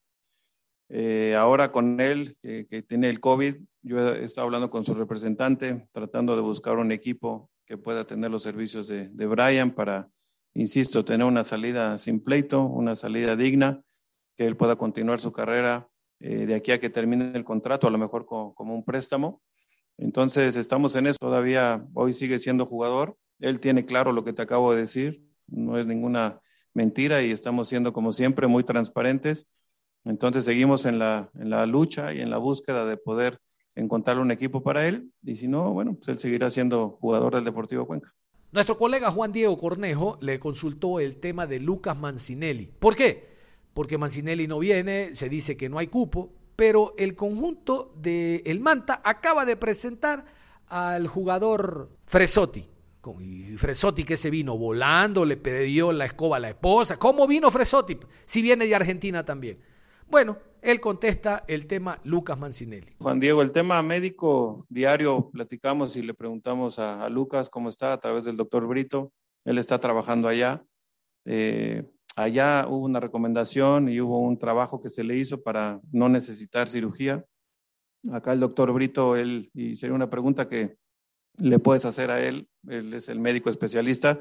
Eh, 0.89 1.35
ahora 1.37 1.71
con 1.71 1.99
él, 1.99 2.35
que, 2.41 2.65
tiene 2.81 3.09
el 3.09 3.19
COVID, 3.19 3.57
yo 3.83 4.15
he 4.15 4.23
estado 4.23 4.45
hablando 4.45 4.71
con 4.71 4.83
su 4.83 4.95
representante, 4.95 5.87
tratando 5.91 6.35
de 6.35 6.41
buscar 6.41 6.77
un 6.77 6.91
equipo 6.91 7.51
que 7.67 7.77
pueda 7.77 8.05
tener 8.05 8.31
los 8.31 8.41
servicios 8.41 8.87
de, 8.87 9.09
de 9.09 9.27
Brian 9.27 9.69
para, 9.69 10.09
insisto, 10.55 11.05
tener 11.05 11.27
una 11.27 11.43
salida 11.43 11.99
sin 11.99 12.23
pleito, 12.23 12.63
una 12.63 12.95
salida 12.95 13.35
digna, 13.35 13.83
que 14.35 14.47
él 14.47 14.57
pueda 14.57 14.77
continuar 14.77 15.19
su 15.19 15.31
carrera 15.31 15.87
eh, 16.19 16.45
de 16.45 16.55
aquí 16.55 16.71
a 16.71 16.79
que 16.79 16.89
termine 16.89 17.31
el 17.35 17.43
contrato, 17.43 17.87
a 17.87 17.91
lo 17.91 17.97
mejor 17.97 18.25
como, 18.25 18.53
un 18.57 18.83
préstamo. 18.83 19.41
Entonces, 19.97 20.55
estamos 20.55 20.95
en 20.95 21.07
eso. 21.07 21.17
Todavía 21.19 21.85
hoy 21.93 22.13
sigue 22.13 22.39
siendo 22.39 22.65
jugador. 22.65 23.17
Él 23.39 23.59
tiene 23.59 23.85
claro 23.85 24.11
lo 24.11 24.23
que 24.23 24.33
te 24.33 24.41
acabo 24.41 24.73
de 24.73 24.81
decir. 24.81 25.23
No 25.47 25.77
es 25.77 25.85
ninguna 25.85 26.39
mentira 26.73 27.21
y 27.21 27.31
estamos 27.31 27.69
siendo, 27.69 27.93
como 27.93 28.11
siempre, 28.11 28.47
muy 28.47 28.63
transparentes. 28.63 29.47
Entonces, 30.03 30.45
seguimos 30.45 30.85
en 30.85 30.99
la, 30.99 31.29
en 31.35 31.49
la 31.49 31.65
lucha 31.65 32.13
y 32.13 32.21
en 32.21 32.29
la 32.29 32.37
búsqueda 32.37 32.85
de 32.85 32.97
poder 32.97 33.39
encontrar 33.75 34.19
un 34.19 34.31
equipo 34.31 34.63
para 34.63 34.87
él. 34.87 35.11
Y 35.23 35.35
si 35.35 35.47
no, 35.47 35.73
bueno, 35.73 35.95
pues 35.95 36.07
él 36.09 36.19
seguirá 36.19 36.49
siendo 36.49 36.97
jugador 37.01 37.35
del 37.35 37.45
Deportivo 37.45 37.85
Cuenca. 37.85 38.13
Nuestro 38.51 38.77
colega 38.77 39.11
Juan 39.11 39.33
Diego 39.33 39.57
Cornejo 39.57 40.17
le 40.21 40.39
consultó 40.39 41.01
el 41.01 41.17
tema 41.17 41.45
de 41.45 41.59
Lucas 41.59 41.97
Mancinelli. 41.97 42.67
¿Por 42.79 42.95
qué? 42.95 43.34
Porque 43.75 43.97
Mancinelli 43.97 44.47
no 44.47 44.57
viene, 44.57 45.13
se 45.15 45.27
dice 45.27 45.57
que 45.57 45.67
no 45.67 45.77
hay 45.77 45.87
cupo, 45.87 46.31
pero 46.55 46.93
el 46.97 47.13
conjunto 47.13 47.93
de 47.97 48.41
Manta 48.61 49.01
acaba 49.03 49.43
de 49.43 49.57
presentar 49.57 50.23
al 50.67 51.07
jugador 51.07 51.89
Fresotti. 52.05 52.65
Y 53.19 53.57
Fresotti 53.57 54.05
que 54.05 54.15
se 54.15 54.29
vino 54.29 54.57
volando, 54.57 55.25
le 55.25 55.35
pidió 55.35 55.91
la 55.91 56.05
escoba 56.05 56.37
a 56.37 56.39
la 56.39 56.49
esposa. 56.51 56.95
¿Cómo 56.95 57.27
vino 57.27 57.51
Fresotti? 57.51 57.99
Si 58.23 58.41
viene 58.41 58.65
de 58.65 58.75
Argentina 58.75 59.25
también. 59.25 59.59
Bueno, 60.07 60.37
él 60.61 60.79
contesta 60.79 61.43
el 61.45 61.67
tema 61.67 61.99
Lucas 62.05 62.39
Mancinelli. 62.39 62.95
Juan 62.99 63.19
Diego, 63.19 63.41
el 63.41 63.51
tema 63.51 63.83
médico 63.83 64.65
diario, 64.69 65.29
platicamos 65.33 65.97
y 65.97 66.01
le 66.01 66.13
preguntamos 66.13 66.79
a, 66.79 67.03
a 67.03 67.09
Lucas 67.09 67.49
cómo 67.49 67.67
está 67.67 67.91
a 67.91 67.99
través 67.99 68.23
del 68.23 68.37
doctor 68.37 68.65
Brito. 68.67 69.11
Él 69.43 69.57
está 69.57 69.79
trabajando 69.79 70.29
allá. 70.29 70.63
Eh, 71.25 71.83
allá 72.15 72.65
hubo 72.67 72.85
una 72.85 72.99
recomendación 72.99 73.89
y 73.89 73.99
hubo 73.99 74.19
un 74.19 74.37
trabajo 74.37 74.81
que 74.81 74.89
se 74.89 75.03
le 75.03 75.17
hizo 75.17 75.41
para 75.41 75.79
no 75.91 76.09
necesitar 76.09 76.69
cirugía. 76.69 77.25
Acá 78.11 78.33
el 78.33 78.39
doctor 78.39 78.71
Brito, 78.71 79.15
él, 79.15 79.49
y 79.53 79.75
sería 79.75 79.95
una 79.95 80.09
pregunta 80.09 80.47
que 80.47 80.77
le 81.37 81.59
puedes 81.59 81.85
hacer 81.85 82.11
a 82.11 82.23
él, 82.23 82.47
él 82.67 82.93
es 82.93 83.09
el 83.09 83.19
médico 83.19 83.49
especialista, 83.49 84.19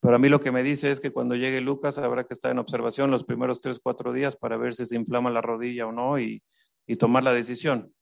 pero 0.00 0.14
a 0.14 0.18
mí 0.18 0.28
lo 0.28 0.40
que 0.40 0.52
me 0.52 0.62
dice 0.62 0.90
es 0.90 1.00
que 1.00 1.10
cuando 1.10 1.34
llegue 1.34 1.60
Lucas 1.60 1.98
habrá 1.98 2.24
que 2.24 2.34
estar 2.34 2.52
en 2.52 2.58
observación 2.58 3.10
los 3.10 3.24
primeros 3.24 3.60
tres, 3.60 3.80
cuatro 3.82 4.12
días 4.12 4.36
para 4.36 4.56
ver 4.56 4.74
si 4.74 4.84
se 4.84 4.96
inflama 4.96 5.30
la 5.30 5.40
rodilla 5.40 5.86
o 5.86 5.92
no 5.92 6.18
y, 6.18 6.42
y 6.86 6.96
tomar 6.96 7.24
la 7.24 7.32
decisión. 7.32 7.92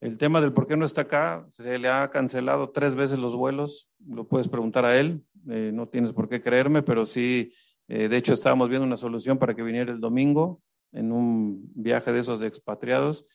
El 0.00 0.16
tema 0.16 0.40
del 0.40 0.52
por 0.52 0.66
qué 0.66 0.76
no 0.76 0.84
está 0.84 1.02
acá, 1.02 1.46
se 1.50 1.78
le 1.78 1.88
ha 1.88 2.08
cancelado 2.10 2.70
tres 2.70 2.94
veces 2.94 3.18
los 3.18 3.34
vuelos, 3.34 3.90
lo 4.06 4.28
puedes 4.28 4.48
preguntar 4.48 4.84
a 4.84 4.96
él, 4.98 5.24
eh, 5.48 5.72
no 5.74 5.88
tienes 5.88 6.12
por 6.12 6.28
qué 6.28 6.40
creerme, 6.40 6.82
pero 6.82 7.04
sí, 7.04 7.52
eh, 7.88 8.08
de 8.08 8.16
hecho 8.16 8.34
estábamos 8.34 8.68
viendo 8.68 8.86
una 8.86 8.96
solución 8.96 9.38
para 9.38 9.54
que 9.54 9.62
viniera 9.62 9.90
el 9.92 10.00
domingo 10.00 10.62
en 10.92 11.12
un 11.12 11.70
viaje 11.74 12.12
de 12.12 12.20
esos 12.20 12.40
de 12.40 12.46
expatriados 12.46 13.26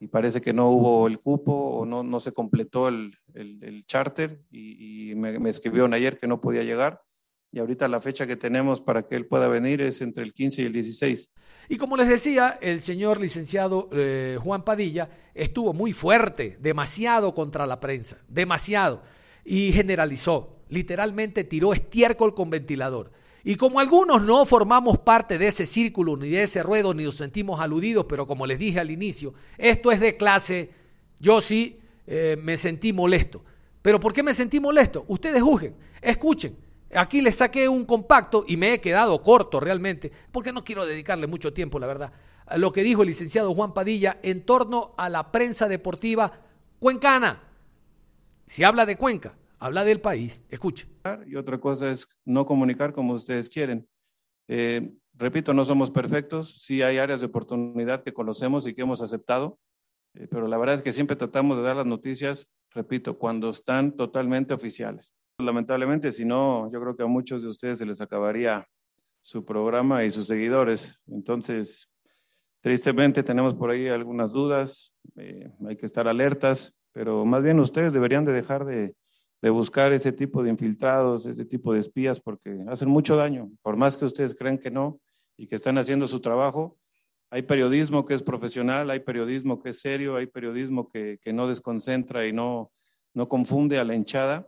y 0.00 0.08
parece 0.08 0.40
que 0.40 0.52
no 0.52 0.70
hubo 0.70 1.06
el 1.06 1.20
cupo 1.20 1.52
o 1.52 1.86
no, 1.86 2.02
no 2.02 2.20
se 2.20 2.32
completó 2.32 2.88
el, 2.88 3.16
el, 3.34 3.84
charter 3.86 4.40
y, 4.50 5.10
y 5.10 5.14
me, 5.14 5.38
me 5.38 5.50
escribieron 5.50 5.94
ayer 5.94 6.18
que 6.18 6.26
no 6.26 6.40
podía 6.40 6.62
llegar 6.62 7.00
y 7.52 7.58
ahorita 7.58 7.86
la 7.86 8.00
fecha 8.00 8.26
que 8.26 8.36
tenemos 8.36 8.80
para 8.80 9.06
que 9.06 9.14
él 9.14 9.26
pueda 9.26 9.46
venir 9.46 9.82
es 9.82 10.00
entre 10.00 10.24
el 10.24 10.32
15 10.32 10.62
y 10.62 10.64
el 10.64 10.72
16. 10.72 11.30
Y 11.68 11.76
como 11.76 11.98
les 11.98 12.08
decía, 12.08 12.58
el 12.62 12.80
señor 12.80 13.20
licenciado 13.20 13.90
eh, 13.92 14.38
Juan 14.42 14.64
Padilla 14.64 15.10
estuvo 15.34 15.74
muy 15.74 15.92
fuerte, 15.92 16.56
demasiado 16.60 17.34
contra 17.34 17.66
la 17.66 17.78
prensa, 17.78 18.16
demasiado, 18.26 19.02
y 19.44 19.72
generalizó, 19.72 20.62
literalmente 20.68 21.44
tiró 21.44 21.74
estiércol 21.74 22.34
con 22.34 22.48
ventilador. 22.48 23.12
Y 23.44 23.56
como 23.56 23.80
algunos 23.80 24.22
no 24.22 24.46
formamos 24.46 24.98
parte 24.98 25.38
de 25.38 25.48
ese 25.48 25.66
círculo, 25.66 26.16
ni 26.16 26.28
de 26.28 26.44
ese 26.44 26.62
ruedo, 26.62 26.94
ni 26.94 27.04
nos 27.04 27.16
sentimos 27.16 27.60
aludidos, 27.60 28.06
pero 28.08 28.26
como 28.26 28.46
les 28.46 28.58
dije 28.58 28.78
al 28.78 28.90
inicio, 28.90 29.34
esto 29.58 29.90
es 29.90 29.98
de 30.00 30.16
clase, 30.16 30.70
yo 31.18 31.40
sí 31.40 31.80
eh, 32.06 32.36
me 32.40 32.56
sentí 32.56 32.92
molesto. 32.92 33.44
¿Pero 33.80 33.98
por 33.98 34.12
qué 34.12 34.22
me 34.22 34.32
sentí 34.32 34.60
molesto? 34.60 35.04
Ustedes 35.08 35.42
juzguen, 35.42 35.74
escuchen. 36.00 36.56
Aquí 36.94 37.20
les 37.20 37.36
saqué 37.36 37.68
un 37.68 37.84
compacto 37.84 38.44
y 38.46 38.56
me 38.56 38.74
he 38.74 38.80
quedado 38.80 39.20
corto 39.22 39.58
realmente, 39.58 40.12
porque 40.30 40.52
no 40.52 40.62
quiero 40.62 40.86
dedicarle 40.86 41.26
mucho 41.26 41.52
tiempo, 41.52 41.80
la 41.80 41.86
verdad, 41.86 42.12
a 42.46 42.58
lo 42.58 42.70
que 42.70 42.82
dijo 42.82 43.02
el 43.02 43.08
licenciado 43.08 43.54
Juan 43.54 43.72
Padilla 43.72 44.18
en 44.22 44.42
torno 44.42 44.94
a 44.96 45.08
la 45.08 45.32
prensa 45.32 45.68
deportiva 45.68 46.40
cuencana. 46.78 47.42
Si 48.46 48.62
habla 48.62 48.84
de 48.84 48.96
Cuenca, 48.96 49.34
habla 49.62 49.84
del 49.84 50.00
país. 50.00 50.42
Escuche. 50.48 50.88
Y 51.26 51.36
otra 51.36 51.58
cosa 51.58 51.88
es 51.88 52.08
no 52.24 52.44
comunicar 52.44 52.92
como 52.92 53.14
ustedes 53.14 53.48
quieren. 53.48 53.88
Eh, 54.48 54.92
repito, 55.14 55.54
no 55.54 55.64
somos 55.64 55.92
perfectos, 55.92 56.60
sí 56.60 56.82
hay 56.82 56.98
áreas 56.98 57.20
de 57.20 57.26
oportunidad 57.26 58.02
que 58.02 58.12
conocemos 58.12 58.66
y 58.66 58.74
que 58.74 58.82
hemos 58.82 59.02
aceptado, 59.02 59.60
eh, 60.14 60.26
pero 60.28 60.48
la 60.48 60.58
verdad 60.58 60.74
es 60.74 60.82
que 60.82 60.90
siempre 60.90 61.14
tratamos 61.14 61.58
de 61.58 61.62
dar 61.62 61.76
las 61.76 61.86
noticias, 61.86 62.50
repito, 62.70 63.18
cuando 63.18 63.50
están 63.50 63.92
totalmente 63.92 64.52
oficiales. 64.52 65.14
Lamentablemente, 65.38 66.10
si 66.10 66.24
no, 66.24 66.70
yo 66.72 66.80
creo 66.80 66.96
que 66.96 67.04
a 67.04 67.06
muchos 67.06 67.42
de 67.42 67.48
ustedes 67.48 67.78
se 67.78 67.86
les 67.86 68.00
acabaría 68.00 68.66
su 69.22 69.44
programa 69.44 70.04
y 70.04 70.10
sus 70.10 70.26
seguidores. 70.26 71.00
Entonces, 71.06 71.88
tristemente 72.60 73.22
tenemos 73.22 73.54
por 73.54 73.70
ahí 73.70 73.86
algunas 73.86 74.32
dudas, 74.32 74.92
eh, 75.14 75.52
hay 75.68 75.76
que 75.76 75.86
estar 75.86 76.08
alertas, 76.08 76.74
pero 76.90 77.24
más 77.24 77.44
bien 77.44 77.60
ustedes 77.60 77.92
deberían 77.92 78.24
de 78.24 78.32
dejar 78.32 78.64
de, 78.64 78.96
de, 79.42 79.50
buscar 79.50 79.92
ese 79.92 80.12
tipo 80.12 80.42
de 80.42 80.50
infiltrados, 80.50 81.26
ese 81.26 81.44
tipo 81.44 81.74
de 81.74 81.80
espías, 81.80 82.20
porque 82.20 82.64
hacen 82.68 82.88
mucho 82.88 83.16
daño. 83.16 83.50
Por 83.60 83.76
más 83.76 83.96
que 83.96 84.04
ustedes 84.04 84.34
crean 84.34 84.56
que 84.56 84.70
no 84.70 85.00
y 85.36 85.46
que 85.46 85.56
están 85.56 85.76
haciendo 85.76 86.06
su 86.06 86.20
trabajo, 86.20 86.78
hay 87.30 87.42
periodismo 87.42 88.04
que 88.04 88.14
es 88.14 88.22
profesional, 88.22 88.90
hay 88.90 89.00
periodismo 89.00 89.62
que 89.62 89.70
es 89.70 89.80
serio, 89.80 90.16
hay 90.16 90.26
periodismo 90.26 90.88
que, 90.88 91.18
que 91.22 91.32
no 91.32 91.48
desconcentra 91.48 92.26
y 92.26 92.32
no, 92.32 92.70
no 93.14 93.28
confunde 93.28 93.78
a 93.78 93.84
la 93.84 93.94
hinchada. 93.94 94.46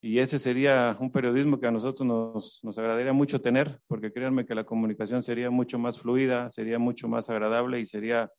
Y 0.00 0.18
ese 0.18 0.38
sería 0.38 0.96
un 0.98 1.10
periodismo 1.10 1.60
que 1.60 1.66
a 1.66 1.70
nosotros 1.70 2.06
nos, 2.06 2.60
nos, 2.62 2.78
agradaría 2.78 3.12
mucho 3.12 3.40
tener, 3.40 3.80
porque 3.86 4.12
créanme 4.12 4.46
que 4.46 4.54
la 4.54 4.64
comunicación 4.64 5.22
sería 5.22 5.50
mucho 5.50 5.78
más 5.78 6.00
fluida, 6.00 6.48
sería 6.48 6.78
mucho 6.78 7.06
más 7.06 7.28
agradable 7.28 7.80
y 7.80 7.84
sería 7.84 8.30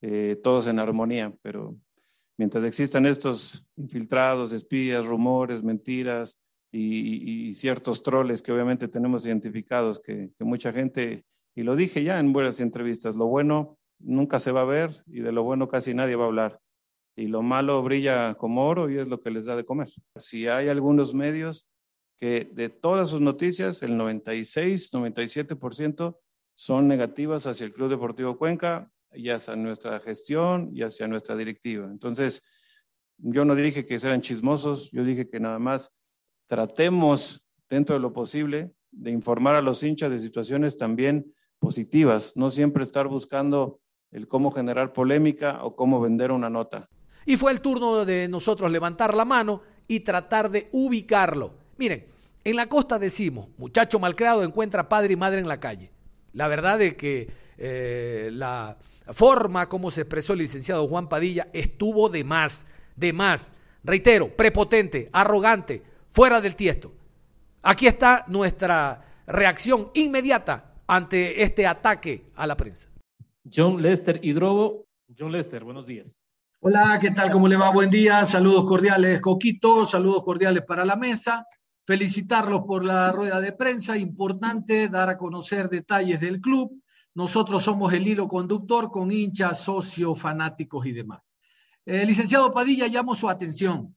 eh, 0.00 0.40
todos 0.42 0.66
en 0.66 0.80
armonía. 0.80 1.32
Pero 1.42 1.76
mientras 2.38 2.64
existan 2.64 3.06
estos 3.06 3.66
infiltrados, 3.76 4.52
espías, 4.52 5.06
rumores, 5.06 5.62
mentiras 5.62 6.38
y, 6.72 7.48
y, 7.48 7.54
ciertos 7.54 8.02
troles 8.02 8.42
que 8.42 8.52
obviamente 8.52 8.88
tenemos 8.88 9.24
identificados, 9.26 10.00
que, 10.00 10.30
que 10.36 10.44
mucha 10.44 10.72
gente, 10.72 11.24
y 11.54 11.62
lo 11.62 11.76
dije 11.76 12.02
ya 12.02 12.18
en 12.18 12.32
buenas 12.32 12.60
entrevistas, 12.60 13.14
lo 13.14 13.26
bueno 13.26 13.78
nunca 14.00 14.38
se 14.38 14.52
va 14.52 14.62
a 14.62 14.64
ver 14.64 15.04
y 15.06 15.20
de 15.20 15.32
lo 15.32 15.44
bueno 15.44 15.68
casi 15.68 15.94
nadie 15.94 16.16
va 16.16 16.24
a 16.24 16.28
hablar 16.28 16.60
y 17.16 17.28
lo 17.28 17.42
malo 17.42 17.82
brilla 17.82 18.34
como 18.34 18.66
oro 18.66 18.90
y 18.90 18.98
es 18.98 19.08
lo 19.08 19.20
que 19.20 19.30
les 19.30 19.44
da 19.44 19.56
de 19.56 19.64
comer. 19.64 19.88
Si 20.16 20.48
hay 20.48 20.68
algunos 20.68 21.14
medios 21.14 21.68
que 22.16 22.50
de 22.52 22.68
todas 22.68 23.10
sus 23.10 23.20
noticias, 23.20 23.82
el 23.82 23.96
96, 23.96 24.92
97% 24.92 26.18
son 26.54 26.88
negativas 26.88 27.46
hacia 27.46 27.66
el 27.66 27.72
Club 27.72 27.90
Deportivo 27.90 28.38
Cuenca 28.38 28.90
y 29.14 29.30
hacia 29.30 29.56
nuestra 29.56 30.00
gestión 30.00 30.70
y 30.72 30.82
hacia 30.82 31.06
nuestra 31.06 31.36
directiva. 31.36 31.86
Entonces, 31.86 32.42
yo 33.18 33.44
no 33.44 33.54
dije 33.54 33.86
que 33.86 33.98
sean 33.98 34.20
chismosos, 34.20 34.90
yo 34.90 35.04
dije 35.04 35.28
que 35.28 35.40
nada 35.40 35.58
más 35.58 35.90
tratemos 36.46 37.44
dentro 37.68 37.94
de 37.94 38.00
lo 38.00 38.12
posible 38.12 38.74
de 38.90 39.10
informar 39.10 39.56
a 39.56 39.62
los 39.62 39.82
hinchas 39.82 40.10
de 40.10 40.18
situaciones 40.18 40.76
también 40.76 41.32
positivas, 41.58 42.32
no 42.36 42.50
siempre 42.50 42.82
estar 42.82 43.08
buscando 43.08 43.80
el 44.10 44.28
cómo 44.28 44.52
generar 44.52 44.92
polémica 44.92 45.64
o 45.64 45.74
cómo 45.74 46.00
vender 46.00 46.30
una 46.30 46.50
nota. 46.50 46.88
Y 47.26 47.36
fue 47.36 47.52
el 47.52 47.60
turno 47.60 48.04
de 48.04 48.28
nosotros 48.28 48.70
levantar 48.70 49.14
la 49.14 49.24
mano 49.24 49.62
y 49.88 50.00
tratar 50.00 50.50
de 50.50 50.68
ubicarlo. 50.72 51.54
Miren, 51.78 52.06
en 52.44 52.56
la 52.56 52.68
costa 52.68 52.98
decimos, 52.98 53.48
muchacho 53.56 53.98
malcriado 53.98 54.42
encuentra 54.42 54.88
padre 54.88 55.14
y 55.14 55.16
madre 55.16 55.40
en 55.40 55.48
la 55.48 55.58
calle. 55.58 55.90
La 56.32 56.46
verdad 56.48 56.80
es 56.82 56.94
que 56.94 57.28
eh, 57.56 58.30
la 58.32 58.76
forma 59.12 59.68
como 59.68 59.90
se 59.90 60.02
expresó 60.02 60.32
el 60.32 60.40
licenciado 60.40 60.88
Juan 60.88 61.08
Padilla 61.08 61.48
estuvo 61.52 62.08
de 62.08 62.24
más, 62.24 62.66
de 62.96 63.12
más. 63.12 63.50
Reitero, 63.82 64.34
prepotente, 64.34 65.10
arrogante, 65.12 65.82
fuera 66.10 66.40
del 66.40 66.56
tiesto. 66.56 66.92
Aquí 67.62 67.86
está 67.86 68.24
nuestra 68.28 69.04
reacción 69.26 69.90
inmediata 69.94 70.72
ante 70.86 71.42
este 71.42 71.66
ataque 71.66 72.26
a 72.36 72.46
la 72.46 72.56
prensa. 72.56 72.88
John 73.52 73.82
Lester 73.82 74.20
Hidrobo. 74.22 74.86
John 75.18 75.32
Lester, 75.32 75.64
buenos 75.64 75.86
días. 75.86 76.18
Hola, 76.60 76.98
¿qué 76.98 77.10
tal? 77.10 77.30
¿Cómo 77.30 77.46
le 77.46 77.56
va? 77.56 77.70
Buen 77.70 77.90
día. 77.90 78.24
Saludos 78.24 78.64
cordiales, 78.64 79.20
Coquito. 79.20 79.84
Saludos 79.84 80.22
cordiales 80.24 80.62
para 80.62 80.84
la 80.84 80.96
mesa. 80.96 81.46
Felicitarlos 81.84 82.62
por 82.66 82.84
la 82.84 83.12
rueda 83.12 83.38
de 83.40 83.52
prensa. 83.52 83.98
Importante 83.98 84.88
dar 84.88 85.10
a 85.10 85.18
conocer 85.18 85.68
detalles 85.68 86.20
del 86.20 86.40
club. 86.40 86.82
Nosotros 87.14 87.62
somos 87.62 87.92
el 87.92 88.06
hilo 88.06 88.26
conductor 88.26 88.90
con 88.90 89.12
hinchas, 89.12 89.60
socios, 89.60 90.20
fanáticos 90.20 90.86
y 90.86 90.92
demás. 90.92 91.20
Eh, 91.86 92.04
licenciado 92.04 92.52
Padilla, 92.52 92.88
llamo 92.88 93.14
su 93.14 93.28
atención. 93.28 93.94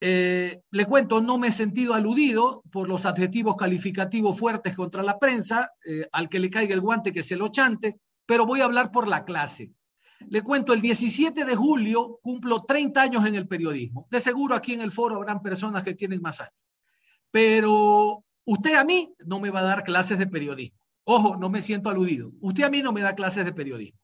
Eh, 0.00 0.62
le 0.70 0.84
cuento, 0.86 1.20
no 1.20 1.38
me 1.38 1.48
he 1.48 1.52
sentido 1.52 1.94
aludido 1.94 2.64
por 2.72 2.88
los 2.88 3.06
adjetivos 3.06 3.54
calificativos 3.56 4.36
fuertes 4.36 4.74
contra 4.74 5.02
la 5.04 5.18
prensa, 5.18 5.70
eh, 5.86 6.08
al 6.10 6.28
que 6.28 6.40
le 6.40 6.50
caiga 6.50 6.74
el 6.74 6.80
guante 6.80 7.12
que 7.12 7.22
se 7.22 7.36
lo 7.36 7.48
chante, 7.48 8.00
pero 8.26 8.44
voy 8.44 8.60
a 8.60 8.64
hablar 8.64 8.90
por 8.90 9.06
la 9.06 9.24
clase. 9.24 9.70
Le 10.28 10.42
cuento, 10.42 10.72
el 10.72 10.80
17 10.80 11.44
de 11.44 11.54
julio 11.54 12.18
cumplo 12.22 12.64
30 12.64 13.00
años 13.00 13.26
en 13.26 13.36
el 13.36 13.46
periodismo. 13.46 14.08
De 14.10 14.20
seguro 14.20 14.56
aquí 14.56 14.72
en 14.72 14.80
el 14.80 14.90
foro 14.90 15.16
habrán 15.16 15.42
personas 15.42 15.84
que 15.84 15.94
tienen 15.94 16.20
más 16.20 16.40
años. 16.40 16.54
Pero 17.30 18.24
usted 18.44 18.74
a 18.74 18.84
mí 18.84 19.14
no 19.26 19.38
me 19.38 19.50
va 19.50 19.60
a 19.60 19.64
dar 19.64 19.84
clases 19.84 20.18
de 20.18 20.26
periodismo. 20.26 20.81
Ojo, 21.04 21.36
no 21.36 21.48
me 21.48 21.62
siento 21.62 21.90
aludido. 21.90 22.32
Usted 22.40 22.64
a 22.64 22.70
mí 22.70 22.82
no 22.82 22.92
me 22.92 23.00
da 23.00 23.14
clases 23.14 23.44
de 23.44 23.52
periodismo. 23.52 23.98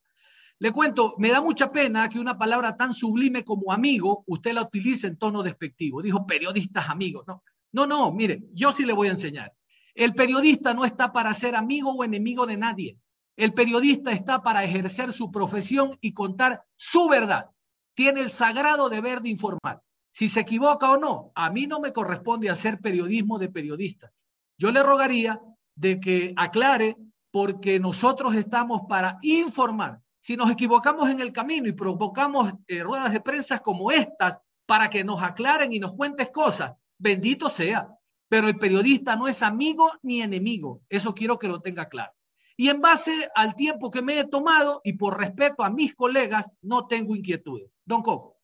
Le 0.61 0.73
cuento, 0.73 1.15
me 1.19 1.31
da 1.31 1.41
mucha 1.41 1.71
pena 1.71 2.09
que 2.09 2.19
una 2.19 2.37
palabra 2.37 2.77
tan 2.77 2.93
sublime 2.93 3.45
como 3.45 3.73
amigo, 3.73 4.25
usted 4.27 4.53
la 4.53 4.63
utilice 4.63 5.07
en 5.07 5.17
tono 5.17 5.45
despectivo. 5.45 6.03
Dijo 6.03 6.27
periodistas 6.27 6.89
amigos. 6.89 7.25
No, 7.29 7.43
no, 7.73 7.87
no, 7.87 8.13
mire, 8.13 8.43
yo 8.51 8.73
sí 8.73 8.85
le 8.85 8.93
voy 8.93 9.09
a 9.09 9.13
enseñar. 9.13 9.55
El 9.95 10.15
periodista 10.15 10.75
no 10.75 10.85
está 10.85 11.13
para 11.13 11.33
ser 11.35 11.55
amigo 11.55 11.93
o 11.93 12.05
enemigo 12.05 12.47
de 12.47 12.57
nadie. 12.57 12.99
El 13.37 13.55
periodista 13.55 14.11
está 14.11 14.43
para 14.43 14.65
ejercer 14.65 15.13
su 15.13 15.31
profesión 15.31 15.97
y 16.01 16.13
contar 16.13 16.65
su 16.75 17.09
verdad. 17.09 17.51
Tiene 17.95 18.21
el 18.21 18.31
sagrado 18.31 18.89
deber 18.89 19.23
de 19.23 19.29
informar. 19.29 19.81
Si 20.11 20.29
se 20.29 20.41
equivoca 20.41 20.91
o 20.91 20.97
no, 20.97 21.31
a 21.37 21.51
mí 21.51 21.69
no 21.69 21.79
me 21.79 21.93
corresponde 21.93 22.51
hacer 22.51 22.81
periodismo 22.81 23.39
de 23.39 23.49
periodista. 23.49 24.11
Yo 24.57 24.73
le 24.73 24.83
rogaría 24.83 25.41
de 25.79 26.01
que 26.01 26.35
aclare 26.37 26.97
porque 27.31 27.79
nosotros 27.79 28.35
estamos 28.35 28.83
para 28.89 29.19
informar. 29.23 30.01
Si 30.21 30.37
nos 30.37 30.51
equivocamos 30.51 31.09
en 31.09 31.21
el 31.21 31.33
camino 31.33 31.69
y 31.69 31.73
provocamos 31.73 32.53
eh, 32.67 32.83
ruedas 32.83 33.13
de 33.13 33.21
prensa 33.21 33.61
como 33.61 33.91
estas 33.91 34.39
para 34.67 34.91
que 34.91 35.05
nos 35.05 35.23
aclaren 35.23 35.73
y 35.73 35.79
nos 35.79 35.95
cuentes 35.95 36.31
cosas, 36.31 36.75
bendito 36.99 37.49
sea. 37.49 37.89
Pero 38.29 38.49
el 38.49 38.59
periodista 38.59 39.17
no 39.17 39.29
es 39.29 39.43
amigo 39.43 39.89
ni 40.03 40.21
enemigo. 40.21 40.83
Eso 40.89 41.15
quiero 41.15 41.39
que 41.39 41.49
lo 41.49 41.61
tenga 41.61 41.89
claro. 41.89 42.13
Y 42.57 42.69
en 42.69 42.81
base 42.81 43.31
al 43.35 43.55
tiempo 43.55 43.91
que 43.91 44.03
me 44.03 44.19
he 44.19 44.25
tomado 44.25 44.81
y 44.85 44.95
por 44.95 45.17
respeto 45.17 45.63
a 45.63 45.71
mis 45.71 45.95
colegas, 45.95 46.51
no 46.61 46.87
tengo 46.89 47.15
inquietudes. 47.15 47.71
Don 47.85 48.03
Coco. 48.03 48.37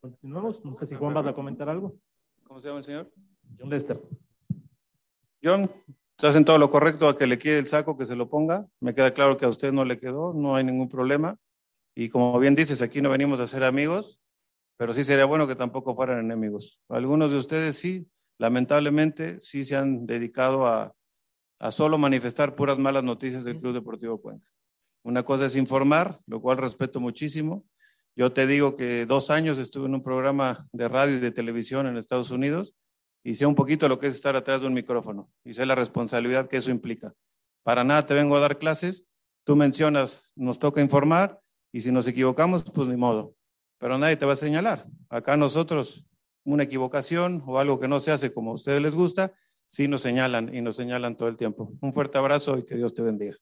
Continuamos. 0.00 0.64
No 0.64 0.78
sé 0.78 0.86
si 0.86 0.94
Juan 0.94 1.12
vas 1.12 1.26
a 1.26 1.34
comentar 1.34 1.68
algo. 1.68 1.96
¿Cómo 2.44 2.60
se 2.60 2.68
llama 2.68 2.78
el 2.78 2.84
señor? 2.84 3.12
John 3.58 3.68
Lester. 3.68 4.00
John, 5.42 5.68
se 6.22 6.28
hacen 6.28 6.44
todo 6.44 6.56
lo 6.56 6.70
correcto 6.70 7.08
a 7.08 7.18
que 7.18 7.26
le 7.26 7.36
quede 7.36 7.58
el 7.58 7.66
saco, 7.66 7.96
que 7.96 8.06
se 8.06 8.14
lo 8.14 8.30
ponga. 8.30 8.64
Me 8.78 8.94
queda 8.94 9.12
claro 9.12 9.36
que 9.36 9.44
a 9.44 9.48
usted 9.48 9.72
no 9.72 9.84
le 9.84 9.98
quedó, 9.98 10.32
no 10.32 10.54
hay 10.54 10.62
ningún 10.62 10.88
problema. 10.88 11.36
Y 11.96 12.10
como 12.10 12.38
bien 12.38 12.54
dices, 12.54 12.80
aquí 12.80 13.00
no 13.02 13.10
venimos 13.10 13.40
a 13.40 13.48
ser 13.48 13.64
amigos, 13.64 14.20
pero 14.76 14.92
sí 14.92 15.02
sería 15.02 15.24
bueno 15.24 15.48
que 15.48 15.56
tampoco 15.56 15.96
fueran 15.96 16.20
enemigos. 16.20 16.80
Algunos 16.88 17.32
de 17.32 17.38
ustedes 17.38 17.76
sí, 17.76 18.06
lamentablemente, 18.38 19.40
sí 19.40 19.64
se 19.64 19.74
han 19.74 20.06
dedicado 20.06 20.68
a, 20.68 20.94
a 21.58 21.72
solo 21.72 21.98
manifestar 21.98 22.54
puras 22.54 22.78
malas 22.78 23.02
noticias 23.02 23.42
del 23.42 23.58
Club 23.58 23.74
Deportivo 23.74 24.22
Cuenca. 24.22 24.48
Una 25.02 25.24
cosa 25.24 25.46
es 25.46 25.56
informar, 25.56 26.20
lo 26.28 26.40
cual 26.40 26.58
respeto 26.58 27.00
muchísimo. 27.00 27.64
Yo 28.14 28.32
te 28.32 28.46
digo 28.46 28.76
que 28.76 29.06
dos 29.06 29.30
años 29.30 29.58
estuve 29.58 29.86
en 29.86 29.96
un 29.96 30.04
programa 30.04 30.68
de 30.70 30.86
radio 30.86 31.16
y 31.16 31.18
de 31.18 31.32
televisión 31.32 31.88
en 31.88 31.96
Estados 31.96 32.30
Unidos 32.30 32.76
y 33.22 33.34
sé 33.34 33.46
un 33.46 33.54
poquito 33.54 33.88
lo 33.88 33.98
que 33.98 34.08
es 34.08 34.14
estar 34.14 34.36
atrás 34.36 34.60
de 34.60 34.66
un 34.66 34.74
micrófono 34.74 35.30
y 35.44 35.54
sé 35.54 35.66
la 35.66 35.74
responsabilidad 35.74 36.48
que 36.48 36.56
eso 36.56 36.70
implica. 36.70 37.14
Para 37.62 37.84
nada 37.84 38.04
te 38.04 38.14
vengo 38.14 38.36
a 38.36 38.40
dar 38.40 38.58
clases, 38.58 39.04
tú 39.44 39.56
mencionas, 39.56 40.32
nos 40.34 40.58
toca 40.58 40.80
informar 40.80 41.40
y 41.72 41.80
si 41.80 41.92
nos 41.92 42.06
equivocamos, 42.06 42.64
pues 42.64 42.88
ni 42.88 42.96
modo, 42.96 43.34
pero 43.78 43.98
nadie 43.98 44.16
te 44.16 44.26
va 44.26 44.32
a 44.32 44.36
señalar. 44.36 44.86
Acá 45.08 45.36
nosotros, 45.36 46.06
una 46.44 46.64
equivocación 46.64 47.42
o 47.46 47.58
algo 47.58 47.78
que 47.78 47.88
no 47.88 48.00
se 48.00 48.12
hace 48.12 48.32
como 48.32 48.50
a 48.50 48.54
ustedes 48.54 48.82
les 48.82 48.94
gusta, 48.94 49.32
sí 49.66 49.88
nos 49.88 50.02
señalan 50.02 50.54
y 50.54 50.60
nos 50.60 50.76
señalan 50.76 51.16
todo 51.16 51.28
el 51.28 51.36
tiempo. 51.36 51.72
Un 51.80 51.92
fuerte 51.92 52.18
abrazo 52.18 52.58
y 52.58 52.64
que 52.64 52.74
Dios 52.74 52.92
te 52.94 53.02
bendiga. 53.02 53.36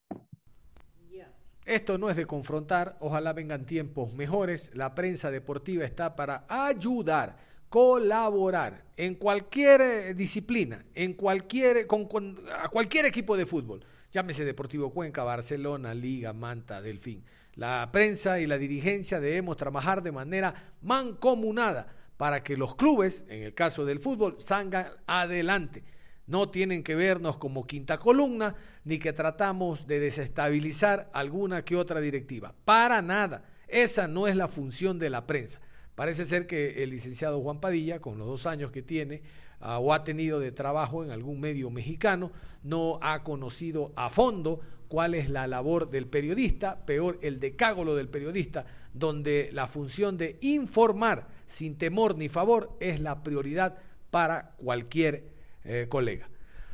Esto 1.70 1.98
no 1.98 2.10
es 2.10 2.16
de 2.16 2.26
confrontar, 2.26 2.96
ojalá 2.98 3.32
vengan 3.32 3.64
tiempos 3.64 4.12
mejores. 4.12 4.74
La 4.74 4.92
prensa 4.92 5.30
deportiva 5.30 5.84
está 5.84 6.16
para 6.16 6.44
ayudar, 6.48 7.36
colaborar 7.70 8.84
en 8.96 9.14
cualquier 9.14 9.80
eh, 9.80 10.14
disciplina, 10.14 10.84
en 10.94 11.14
cualquier, 11.14 11.86
con, 11.86 12.06
con, 12.06 12.36
a 12.52 12.68
cualquier 12.68 13.06
equipo 13.06 13.36
de 13.36 13.46
fútbol. 13.46 13.82
Llámese 14.12 14.44
Deportivo 14.44 14.90
Cuenca, 14.90 15.22
Barcelona, 15.22 15.94
Liga, 15.94 16.32
Manta, 16.32 16.82
Delfín. 16.82 17.24
La 17.54 17.88
prensa 17.92 18.40
y 18.40 18.46
la 18.46 18.58
dirigencia 18.58 19.20
debemos 19.20 19.56
trabajar 19.56 20.02
de 20.02 20.10
manera 20.10 20.74
mancomunada 20.82 21.94
para 22.16 22.42
que 22.42 22.56
los 22.56 22.74
clubes, 22.74 23.24
en 23.28 23.44
el 23.44 23.54
caso 23.54 23.84
del 23.84 24.00
fútbol, 24.00 24.36
salgan 24.38 24.88
adelante. 25.06 25.84
No 26.26 26.50
tienen 26.50 26.82
que 26.82 26.96
vernos 26.96 27.36
como 27.36 27.66
quinta 27.66 27.98
columna, 27.98 28.56
ni 28.84 28.98
que 28.98 29.12
tratamos 29.12 29.86
de 29.86 30.00
desestabilizar 30.00 31.08
alguna 31.12 31.64
que 31.64 31.76
otra 31.76 32.00
directiva. 32.00 32.54
Para 32.64 33.00
nada. 33.00 33.44
Esa 33.68 34.08
no 34.08 34.26
es 34.26 34.34
la 34.34 34.48
función 34.48 34.98
de 34.98 35.10
la 35.10 35.26
prensa. 35.26 35.60
Parece 36.00 36.24
ser 36.24 36.46
que 36.46 36.82
el 36.82 36.88
licenciado 36.88 37.42
Juan 37.42 37.60
Padilla, 37.60 38.00
con 38.00 38.16
los 38.16 38.26
dos 38.26 38.46
años 38.46 38.70
que 38.70 38.80
tiene 38.80 39.20
uh, 39.60 39.72
o 39.82 39.92
ha 39.92 40.02
tenido 40.02 40.40
de 40.40 40.50
trabajo 40.50 41.04
en 41.04 41.10
algún 41.10 41.40
medio 41.40 41.68
mexicano, 41.68 42.32
no 42.62 42.98
ha 43.02 43.22
conocido 43.22 43.92
a 43.96 44.08
fondo 44.08 44.60
cuál 44.88 45.12
es 45.12 45.28
la 45.28 45.46
labor 45.46 45.90
del 45.90 46.06
periodista, 46.06 46.86
peor 46.86 47.18
el 47.20 47.38
decágolo 47.38 47.96
del 47.96 48.08
periodista, 48.08 48.64
donde 48.94 49.50
la 49.52 49.68
función 49.68 50.16
de 50.16 50.38
informar 50.40 51.28
sin 51.44 51.76
temor 51.76 52.16
ni 52.16 52.30
favor 52.30 52.78
es 52.80 52.98
la 53.00 53.22
prioridad 53.22 53.76
para 54.10 54.52
cualquier 54.56 55.26
eh, 55.64 55.84
colega. 55.90 56.30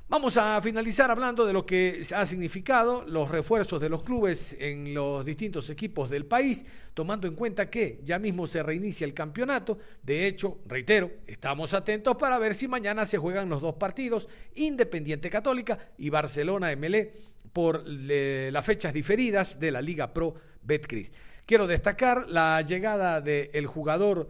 Vamos 0.09 0.37
a 0.37 0.62
finalizar 0.62 1.11
hablando 1.11 1.45
de 1.45 1.53
lo 1.53 1.66
que 1.66 2.01
ha 2.14 2.25
significado 2.27 3.03
los 3.09 3.29
refuerzos 3.29 3.81
de 3.81 3.88
los 3.88 4.05
clubes 4.05 4.57
en 4.61 4.95
los 4.95 5.25
distintos 5.25 5.69
equipos 5.69 6.09
del 6.09 6.27
país, 6.27 6.64
tomando 6.95 7.27
en 7.27 7.35
cuenta 7.35 7.69
que 7.69 7.99
ya 8.05 8.21
mismo 8.21 8.47
se 8.47 8.62
reinicia 8.62 9.05
el 9.05 9.14
campeonato. 9.14 9.79
De 10.05 10.29
hecho, 10.29 10.61
reitero, 10.66 11.11
estamos 11.27 11.75
atentos 11.75 12.14
para 12.14 12.38
ver 12.38 12.55
si 12.55 12.69
mañana 12.69 13.05
se 13.05 13.19
juegan 13.19 13.49
los 13.49 13.61
dos 13.61 13.75
partidos, 13.75 14.29
Independiente 14.55 15.29
Católica 15.29 15.77
y 15.99 16.09
Barcelona 16.09 16.69
MLE, 16.77 17.12
por 17.53 17.83
las 17.85 18.64
fechas 18.64 18.92
diferidas 18.92 19.59
de 19.59 19.73
la 19.73 19.83
Liga 19.83 20.14
Pro 20.14 20.37
Betcris. 20.62 21.11
Quiero 21.47 21.66
destacar 21.66 22.29
la 22.29 22.62
llegada 22.62 23.21
del 23.21 23.66
jugador 23.66 24.29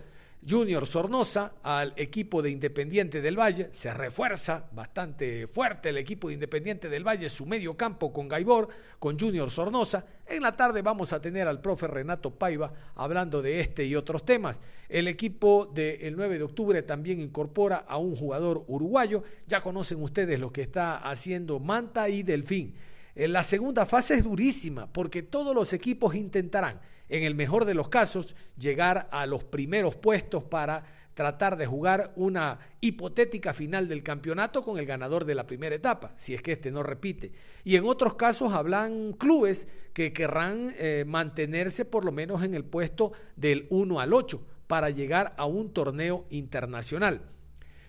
Junior 0.49 0.87
Sornosa 0.87 1.55
al 1.65 1.93
equipo 1.97 2.41
de 2.41 2.51
Independiente 2.51 3.21
del 3.21 3.37
Valle. 3.37 3.69
Se 3.73 3.93
refuerza 3.93 4.69
bastante 4.71 5.49
fuerte 5.49 5.89
el 5.89 5.97
equipo 5.97 6.29
de 6.29 6.35
Independiente 6.35 6.89
del 6.89 7.05
Valle, 7.05 7.29
su 7.29 7.47
medio 7.47 7.77
campo 7.77 8.13
con 8.13 8.29
Gaibor, 8.29 8.69
con 9.01 9.19
Junior 9.19 9.51
Sornosa. 9.51 10.07
En 10.25 10.45
la 10.45 10.57
tarde 10.57 10.83
vamos 10.83 11.13
a 11.13 11.21
tener 11.21 11.49
al 11.49 11.61
profe 11.61 11.89
Renato 11.89 12.31
Paiva 12.31 12.73
hablando 12.95 13.43
de 13.43 13.59
este 13.59 13.85
y 13.87 13.97
otros 13.97 14.25
temas. 14.25 14.61
El 14.89 15.09
equipo 15.09 15.67
del 15.75 16.15
9 16.15 16.39
de 16.39 16.45
octubre 16.45 16.83
también 16.83 17.21
incorpora 17.21 17.79
a 17.79 17.97
un 17.97 18.15
jugador 18.15 18.65
uruguayo. 18.69 19.25
Ya 19.49 19.61
conocen 19.61 20.01
ustedes 20.01 20.39
lo 20.39 20.53
que 20.53 20.63
está 20.63 20.99
haciendo 20.99 21.59
Manta 21.59 22.09
y 22.09 22.23
Delfín. 22.23 22.77
En 23.17 23.33
la 23.33 23.43
segunda 23.43 23.85
fase 23.85 24.15
es 24.15 24.23
durísima 24.23 24.93
porque 24.93 25.23
todos 25.23 25.55
los 25.57 25.73
equipos 25.73 26.15
intentarán 26.15 26.81
en 27.09 27.23
el 27.25 27.35
mejor 27.35 27.65
de 27.65 27.75
los 27.75 27.89
casos, 27.89 28.37
llegar 28.59 29.09
a 29.11 29.27
los 29.27 29.45
primeros 29.45 29.97
puestos 29.97 30.45
para 30.45 30.85
tratar 31.17 31.57
de 31.57 31.65
jugar 31.65 32.13
una 32.17 32.59
hipotética 32.83 33.55
final 33.55 33.89
del 33.89 34.03
campeonato 34.03 34.63
con 34.63 34.79
el 34.79 34.85
ganador 34.85 35.25
de 35.25 35.35
la 35.35 35.47
primera 35.47 35.75
etapa, 35.75 36.13
si 36.17 36.35
es 36.35 36.43
que 36.43 36.53
este 36.53 36.71
no 36.71 36.83
repite. 36.83 37.33
Y 37.65 37.77
en 37.77 37.87
otros 37.87 38.17
casos 38.17 38.53
hablan 38.53 39.15
clubes 39.15 39.67
que 39.95 40.13
querrán 40.13 40.75
eh, 40.77 41.05
mantenerse 41.07 41.87
por 41.87 42.05
lo 42.05 42.13
menos 42.13 42.43
en 42.43 42.55
el 42.55 42.65
puesto 42.65 43.13
del 43.35 43.67
1 43.71 43.99
al 43.99 44.13
8 44.13 44.47
para 44.67 44.91
llegar 44.91 45.35
a 45.39 45.47
un 45.47 45.73
torneo 45.73 46.27
internacional. 46.29 47.23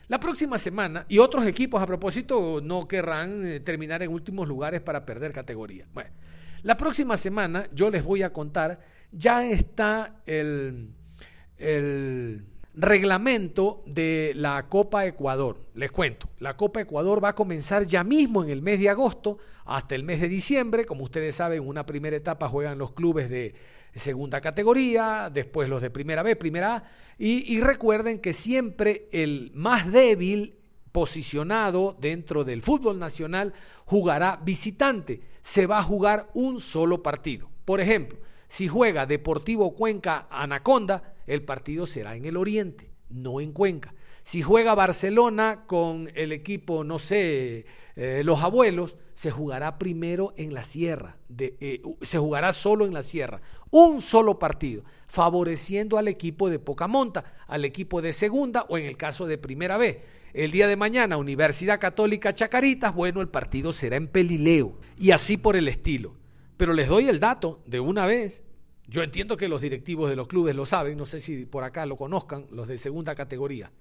La 0.07 0.21
próxima 0.21 0.57
semana, 0.57 1.05
y 1.09 1.17
otros 1.17 1.45
equipos 1.45 1.81
a 1.81 1.85
propósito 1.85 2.61
no 2.63 2.87
querrán 2.87 3.45
eh, 3.45 3.59
terminar 3.59 4.01
en 4.03 4.13
últimos 4.13 4.47
lugares 4.47 4.79
para 4.79 5.05
perder 5.05 5.33
categoría. 5.33 5.85
Bueno, 5.93 6.11
la 6.63 6.77
próxima 6.77 7.17
semana 7.17 7.67
yo 7.73 7.91
les 7.91 8.05
voy 8.05 8.23
a 8.23 8.31
contar 8.31 8.79
ya 9.17 9.45
está 9.45 10.21
el, 10.25 10.93
reglamento 12.73 13.83
de 13.87 14.33
la 14.35 14.67
Copa 14.69 15.05
Ecuador. 15.05 15.65
Les 15.73 15.91
cuento, 15.91 16.29
la 16.39 16.55
Copa 16.55 16.81
Ecuador 16.81 17.23
va 17.23 17.29
a 17.29 17.35
comenzar 17.35 17.87
ya 17.87 18.03
mismo 18.03 18.43
en 18.43 18.51
el 18.51 18.61
mes 18.61 18.79
de 18.79 18.89
agosto 18.89 19.39
hasta 19.65 19.95
el 19.95 20.03
mes 20.03 20.21
de 20.21 20.29
diciembre. 20.29 20.85
Como 20.85 21.03
ustedes 21.03 21.35
saben, 21.35 21.67
una 21.67 21.85
primera 21.85 22.15
etapa 22.15 22.47
juegan 22.47 22.77
los 22.77 22.91
clubes 22.91 23.29
de 23.29 23.55
segunda 23.95 24.39
categoría, 24.41 25.31
después 25.33 25.67
los 25.67 25.81
de 25.81 25.89
primera 25.89 26.21
B, 26.21 26.35
primera 26.35 26.75
A. 26.75 26.83
Y 27.17 27.59
recuerden 27.61 28.19
que 28.19 28.33
siempre 28.33 29.09
el 29.11 29.51
más 29.55 29.91
débil 29.91 30.59
posicionado 30.91 31.97
dentro 31.99 32.43
del 32.43 32.61
fútbol 32.61 32.99
nacional 32.99 33.53
jugará 33.85 34.39
visitante. 34.43 35.21
Se 35.41 35.65
va 35.65 35.79
a 35.79 35.83
jugar 35.83 36.29
un 36.35 36.59
solo 36.59 37.01
partido. 37.01 37.49
Por 37.65 37.81
ejemplo, 37.81 38.19
si 38.47 38.67
juega 38.67 39.05
Deportivo 39.05 39.75
Cuenca 39.75 40.27
Anaconda, 40.29 41.15
el 41.25 41.43
partido 41.43 41.85
será 41.85 42.15
en 42.15 42.25
el 42.25 42.37
Oriente, 42.37 42.91
no 43.09 43.41
en 43.41 43.51
Cuenca. 43.51 43.93
Si 44.23 44.41
juega 44.41 44.75
Barcelona 44.75 45.63
con 45.67 46.09
el 46.13 46.31
equipo, 46.31 46.83
no 46.83 46.99
sé, 46.99 47.65
eh, 47.95 48.21
los 48.23 48.41
abuelos, 48.41 48.97
se 49.13 49.31
jugará 49.31 49.77
primero 49.79 50.33
en 50.37 50.53
la 50.53 50.63
sierra, 50.63 51.17
eh, 51.37 51.81
se 52.01 52.17
jugará 52.17 52.53
solo 52.53 52.85
en 52.85 52.93
la 52.93 53.03
sierra, 53.03 53.41
un 53.71 54.01
solo 54.01 54.37
partido, 54.37 54.83
favoreciendo 55.07 55.97
al 55.97 56.07
equipo 56.07 56.49
de 56.49 56.59
poca 56.59 56.87
monta, 56.87 57.33
al 57.47 57.65
equipo 57.65 58.01
de 58.01 58.13
segunda 58.13 58.65
o 58.69 58.77
en 58.77 58.85
el 58.85 58.97
caso 58.97 59.25
de 59.25 59.37
primera 59.37 59.77
B. 59.77 60.03
El 60.33 60.51
día 60.51 60.67
de 60.67 60.75
mañana, 60.75 61.17
Universidad 61.17 61.79
Católica 61.79 62.35
Chacaritas, 62.35 62.93
bueno, 62.93 63.21
el 63.21 63.29
partido 63.29 63.73
será 63.73 63.95
en 63.95 64.07
Pelileo 64.07 64.77
y 64.97 65.11
así 65.11 65.37
por 65.37 65.55
el 65.55 65.67
estilo. 65.67 66.15
Pero 66.57 66.73
les 66.73 66.89
doy 66.89 67.07
el 67.07 67.19
dato 67.19 67.61
de 67.65 67.79
una 67.79 68.05
vez. 68.05 68.43
Yo 68.87 69.03
entiendo 69.03 69.37
que 69.37 69.49
los 69.49 69.61
directivos 69.61 70.09
de 70.09 70.15
los 70.15 70.27
clubes 70.27 70.55
lo 70.55 70.65
saben, 70.65 70.97
no 70.97 71.05
sé 71.05 71.19
si 71.19 71.45
por 71.45 71.63
acá 71.63 71.85
lo 71.85 71.97
conozcan, 71.97 72.47
los 72.51 72.67
de 72.67 72.77
segunda 72.77 73.15
categoría. 73.15 73.71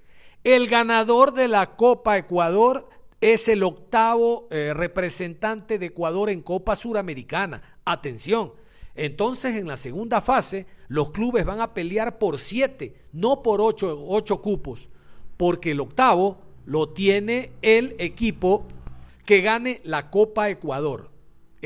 El 0.44 0.68
ganador 0.68 1.32
de 1.32 1.48
la 1.48 1.76
Copa 1.76 2.18
Ecuador 2.18 2.88
es 3.20 3.48
el 3.48 3.62
octavo 3.62 4.48
eh, 4.50 4.72
representante 4.74 5.78
de 5.78 5.86
Ecuador 5.86 6.28
en 6.28 6.42
Copa 6.42 6.76
Suramericana. 6.76 7.78
Atención. 7.84 8.52
Entonces, 8.94 9.56
en 9.56 9.68
la 9.68 9.76
segunda 9.76 10.20
fase, 10.20 10.66
los 10.88 11.10
clubes 11.10 11.44
van 11.44 11.60
a 11.60 11.74
pelear 11.74 12.18
por 12.18 12.38
siete, 12.38 12.96
no 13.12 13.42
por 13.42 13.60
ocho, 13.60 14.04
ocho 14.08 14.40
cupos, 14.40 14.88
porque 15.36 15.72
el 15.72 15.80
octavo 15.80 16.38
lo 16.64 16.88
tiene 16.90 17.52
el 17.62 17.94
equipo 17.98 18.66
que 19.24 19.40
gane 19.40 19.80
la 19.84 20.10
Copa 20.10 20.48
Ecuador. 20.48 21.10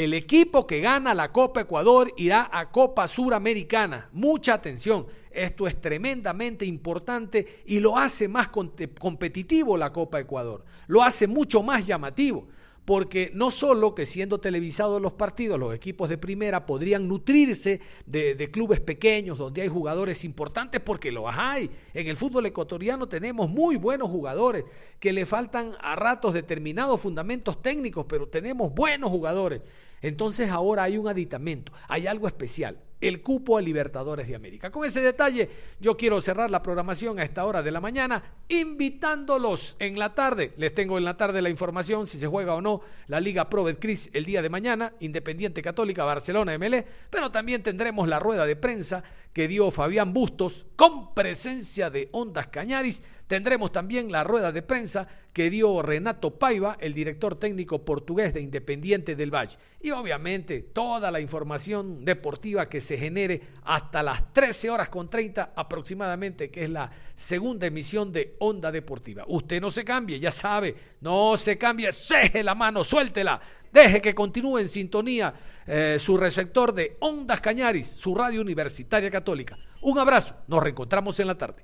El 0.00 0.14
equipo 0.14 0.66
que 0.66 0.80
gana 0.80 1.12
la 1.12 1.30
Copa 1.30 1.60
Ecuador 1.60 2.10
irá 2.16 2.48
a 2.50 2.70
Copa 2.70 3.06
Suramericana. 3.06 4.08
Mucha 4.14 4.54
atención. 4.54 5.06
Esto 5.30 5.66
es 5.66 5.78
tremendamente 5.78 6.64
importante 6.64 7.60
y 7.66 7.80
lo 7.80 7.98
hace 7.98 8.26
más 8.26 8.48
competitivo 8.48 9.76
la 9.76 9.92
Copa 9.92 10.18
Ecuador. 10.18 10.64
Lo 10.86 11.02
hace 11.02 11.26
mucho 11.26 11.62
más 11.62 11.86
llamativo 11.86 12.48
porque 12.90 13.30
no 13.34 13.52
solo 13.52 13.94
que 13.94 14.04
siendo 14.04 14.40
televisados 14.40 15.00
los 15.00 15.12
partidos, 15.12 15.60
los 15.60 15.72
equipos 15.72 16.08
de 16.08 16.18
primera 16.18 16.66
podrían 16.66 17.06
nutrirse 17.06 17.80
de, 18.04 18.50
clubes 18.50 18.80
pequeños 18.80 19.38
donde 19.38 19.62
hay 19.62 19.68
jugadores 19.68 20.24
importantes, 20.24 20.80
porque 20.80 21.12
los 21.12 21.26
hay. 21.28 21.70
En 21.94 22.08
el 22.08 22.16
fútbol 22.16 22.46
ecuatoriano 22.46 23.08
tenemos 23.08 23.48
muy 23.48 23.76
buenos 23.76 24.08
jugadores 24.08 24.64
que 24.98 25.12
le 25.12 25.24
faltan 25.24 25.76
a 25.80 25.94
ratos 25.94 26.34
determinados 26.34 27.00
fundamentos 27.00 27.62
técnicos, 27.62 28.06
pero 28.08 28.26
tenemos 28.26 28.74
buenos 28.74 29.10
jugadores. 29.10 29.60
Entonces 30.02 30.50
ahora 30.50 30.82
hay 30.82 30.98
un 30.98 31.06
aditamento, 31.06 31.70
hay 31.86 32.08
algo 32.08 32.26
especial 32.26 32.76
el 33.00 33.22
cupo 33.22 33.56
a 33.56 33.62
Libertadores 33.62 34.28
de 34.28 34.34
América. 34.34 34.70
Con 34.70 34.84
ese 34.84 35.00
detalle, 35.00 35.48
yo 35.78 35.96
quiero 35.96 36.20
cerrar 36.20 36.50
la 36.50 36.62
programación 36.62 37.18
a 37.18 37.22
esta 37.22 37.44
hora 37.44 37.62
de 37.62 37.70
la 37.70 37.80
mañana, 37.80 38.22
invitándolos 38.48 39.76
en 39.78 39.98
la 39.98 40.14
tarde. 40.14 40.52
Les 40.56 40.74
tengo 40.74 40.98
en 40.98 41.04
la 41.04 41.16
tarde 41.16 41.42
la 41.42 41.50
información 41.50 42.06
si 42.06 42.18
se 42.18 42.26
juega 42.26 42.54
o 42.54 42.60
no 42.60 42.80
la 43.06 43.20
Liga 43.20 43.48
Pro 43.48 43.64
Betcris 43.64 44.10
el 44.12 44.24
día 44.24 44.42
de 44.42 44.50
mañana, 44.50 44.92
Independiente 45.00 45.62
Católica 45.62 46.04
Barcelona 46.04 46.56
MLE, 46.58 46.86
pero 47.08 47.30
también 47.30 47.62
tendremos 47.62 48.08
la 48.08 48.18
rueda 48.18 48.46
de 48.46 48.56
prensa 48.56 49.02
que 49.32 49.48
dio 49.48 49.70
Fabián 49.70 50.12
Bustos 50.12 50.66
con 50.76 51.14
presencia 51.14 51.90
de 51.90 52.08
Ondas 52.12 52.48
Cañaris 52.48 53.02
Tendremos 53.30 53.70
también 53.70 54.10
la 54.10 54.24
rueda 54.24 54.50
de 54.50 54.60
prensa 54.60 55.06
que 55.32 55.50
dio 55.50 55.82
Renato 55.82 56.36
Paiva, 56.36 56.76
el 56.80 56.92
director 56.92 57.38
técnico 57.38 57.84
portugués 57.84 58.34
de 58.34 58.40
Independiente 58.40 59.14
del 59.14 59.32
Valle. 59.32 59.56
Y 59.80 59.92
obviamente 59.92 60.62
toda 60.62 61.12
la 61.12 61.20
información 61.20 62.04
deportiva 62.04 62.68
que 62.68 62.80
se 62.80 62.98
genere 62.98 63.40
hasta 63.62 64.02
las 64.02 64.32
13 64.32 64.70
horas 64.70 64.88
con 64.88 65.08
30 65.08 65.52
aproximadamente, 65.54 66.50
que 66.50 66.64
es 66.64 66.70
la 66.70 66.90
segunda 67.14 67.68
emisión 67.68 68.12
de 68.12 68.34
Onda 68.40 68.72
Deportiva. 68.72 69.24
Usted 69.28 69.60
no 69.60 69.70
se 69.70 69.84
cambie, 69.84 70.18
ya 70.18 70.32
sabe, 70.32 70.74
no 71.00 71.36
se 71.36 71.56
cambie, 71.56 71.92
ceje 71.92 72.42
la 72.42 72.56
mano, 72.56 72.82
suéltela. 72.82 73.40
Deje 73.72 74.00
que 74.00 74.14
continúe 74.14 74.58
en 74.58 74.68
sintonía 74.68 75.32
eh, 75.66 75.98
su 76.00 76.16
receptor 76.16 76.74
de 76.74 76.96
Ondas 77.00 77.40
Cañaris, 77.40 77.86
su 77.86 78.14
radio 78.14 78.40
universitaria 78.40 79.10
católica. 79.10 79.56
Un 79.82 79.98
abrazo, 79.98 80.34
nos 80.48 80.62
reencontramos 80.62 81.18
en 81.20 81.26
la 81.28 81.38
tarde. 81.38 81.56